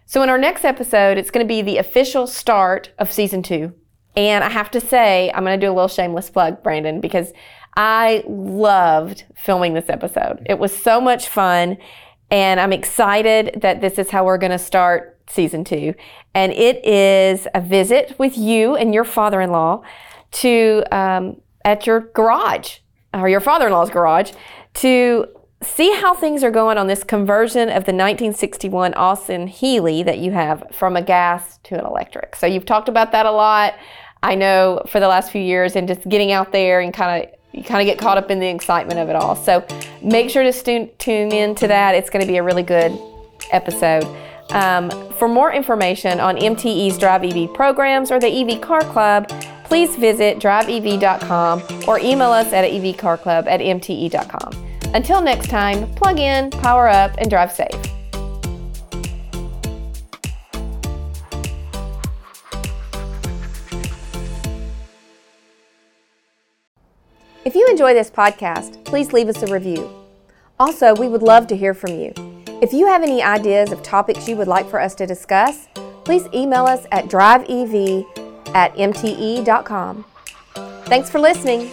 So, 0.06 0.22
in 0.24 0.30
our 0.30 0.38
next 0.38 0.66
episode, 0.66 1.18
it's 1.18 1.32
going 1.32 1.46
to 1.46 1.48
be 1.48 1.62
the 1.62 1.78
official 1.78 2.28
start 2.28 2.92
of 3.00 3.12
season 3.12 3.42
two. 3.42 3.74
And 4.18 4.44
I 4.44 4.50
have 4.50 4.70
to 4.72 4.82
say, 4.82 5.32
I'm 5.34 5.46
going 5.46 5.58
to 5.58 5.66
do 5.66 5.72
a 5.72 5.74
little 5.74 5.88
shameless 5.88 6.30
plug, 6.30 6.62
Brandon, 6.62 7.00
because 7.00 7.32
I 7.78 8.24
loved 8.28 9.24
filming 9.38 9.74
this 9.74 9.90
episode. 9.90 10.46
It 10.46 10.60
was 10.60 10.76
so 10.76 11.00
much 11.00 11.30
fun. 11.30 11.78
And 12.30 12.60
I'm 12.60 12.74
excited 12.74 13.60
that 13.62 13.82
this 13.82 13.98
is 13.98 14.10
how 14.10 14.26
we're 14.26 14.38
going 14.38 14.52
to 14.52 14.60
start 14.60 15.20
season 15.30 15.64
two. 15.64 15.94
And 16.34 16.52
it 16.52 16.84
is 16.86 17.48
a 17.54 17.62
visit 17.62 18.16
with 18.18 18.38
you 18.38 18.76
and 18.76 18.94
your 18.94 19.04
father 19.06 19.42
in 19.42 19.52
law 19.52 19.82
to 20.32 20.84
um, 20.92 21.42
at 21.64 21.86
your 21.86 22.02
garage 22.02 22.80
or 23.14 23.30
your 23.30 23.42
father 23.42 23.68
in 23.68 23.74
law's 23.74 23.90
garage 23.90 24.32
to 24.76 25.26
see 25.62 25.94
how 25.96 26.14
things 26.14 26.44
are 26.44 26.52
going 26.52 26.78
on 26.78 26.88
this 26.88 27.04
conversion 27.04 27.70
of 27.70 27.86
the 27.86 27.94
1961 27.94 28.94
Austin-Healey 28.96 30.04
that 30.04 30.18
you 30.18 30.32
have 30.32 30.64
from 30.72 30.96
a 30.96 31.02
gas 31.02 31.60
to 31.64 31.78
an 31.78 31.86
electric. 31.86 32.36
So 32.36 32.48
you've 32.48 32.66
talked 32.66 32.90
about 32.90 33.12
that 33.12 33.26
a 33.26 33.32
lot. 33.32 33.76
I 34.24 34.36
know 34.36 34.82
for 34.88 35.00
the 35.00 35.08
last 35.08 35.32
few 35.32 35.42
years 35.42 35.76
and 35.76 35.88
just 35.88 36.08
getting 36.10 36.32
out 36.32 36.52
there 36.52 36.82
and 36.82 36.94
kind 36.94 37.24
of 37.24 37.30
you 37.54 37.64
kind 37.64 37.82
of 37.82 37.86
get 37.86 38.02
caught 38.02 38.18
up 38.18 38.32
in 38.32 38.40
the 38.40 38.48
excitement 38.48 39.00
of 39.00 39.10
it 39.10 39.16
all. 39.16 39.36
So 39.36 39.66
make 40.02 40.30
sure 40.30 40.44
to 40.44 40.54
stu- 40.54 40.90
tune 40.98 41.34
in 41.34 41.54
to 41.56 41.68
that. 41.68 41.96
It's 41.96 42.10
going 42.10 42.26
to 42.26 42.32
be 42.32 42.38
a 42.38 42.44
really 42.44 42.64
good 42.64 42.98
episode. 43.52 44.06
Um, 44.52 44.90
for 45.14 45.28
more 45.28 45.52
information 45.52 46.20
on 46.20 46.38
MTE's 46.38 46.98
Drive 46.98 47.24
EV 47.24 47.54
programs 47.54 48.12
or 48.12 48.20
the 48.20 48.28
EV 48.28 48.62
Car 48.62 48.82
Club, 48.82 49.30
please 49.72 49.96
visit 49.96 50.38
driveev.com 50.38 51.64
or 51.88 51.98
email 51.98 52.30
us 52.30 52.52
at 52.52 52.70
evcarclub 52.70 53.48
at 53.48 53.62
mte.com. 53.62 54.68
Until 54.94 55.22
next 55.22 55.50
time, 55.50 55.90
plug 55.94 56.20
in, 56.20 56.50
power 56.50 56.90
up, 56.90 57.16
and 57.20 57.30
drive 57.30 57.54
safe. 57.54 57.70
If 67.46 67.56
you 67.56 67.66
enjoy 67.70 67.94
this 67.94 68.12
podcast, 68.12 68.84
please 68.84 69.14
leave 69.14 69.30
us 69.30 69.42
a 69.42 69.54
review. 69.54 69.90
Also, 70.60 70.94
we 70.96 71.08
would 71.08 71.24
love 71.24 71.48
to 71.48 71.56
hear 71.56 71.74
from 71.74 71.92
you. 71.92 72.12
If 72.62 72.74
you 72.74 72.88
have 72.88 73.04
any 73.04 73.24
ideas 73.24 73.72
of 73.72 73.82
topics 73.82 74.28
you 74.28 74.36
would 74.36 74.50
like 74.50 74.70
for 74.70 74.82
us 74.82 74.94
to 74.96 75.08
discuss, 75.08 75.70
please 76.04 76.28
email 76.34 76.66
us 76.66 76.86
at 76.92 77.06
driveev 77.06 78.21
at 78.54 78.76
mte.com. 78.76 80.06
Thanks 80.86 81.10
for 81.10 81.20
listening. 81.20 81.70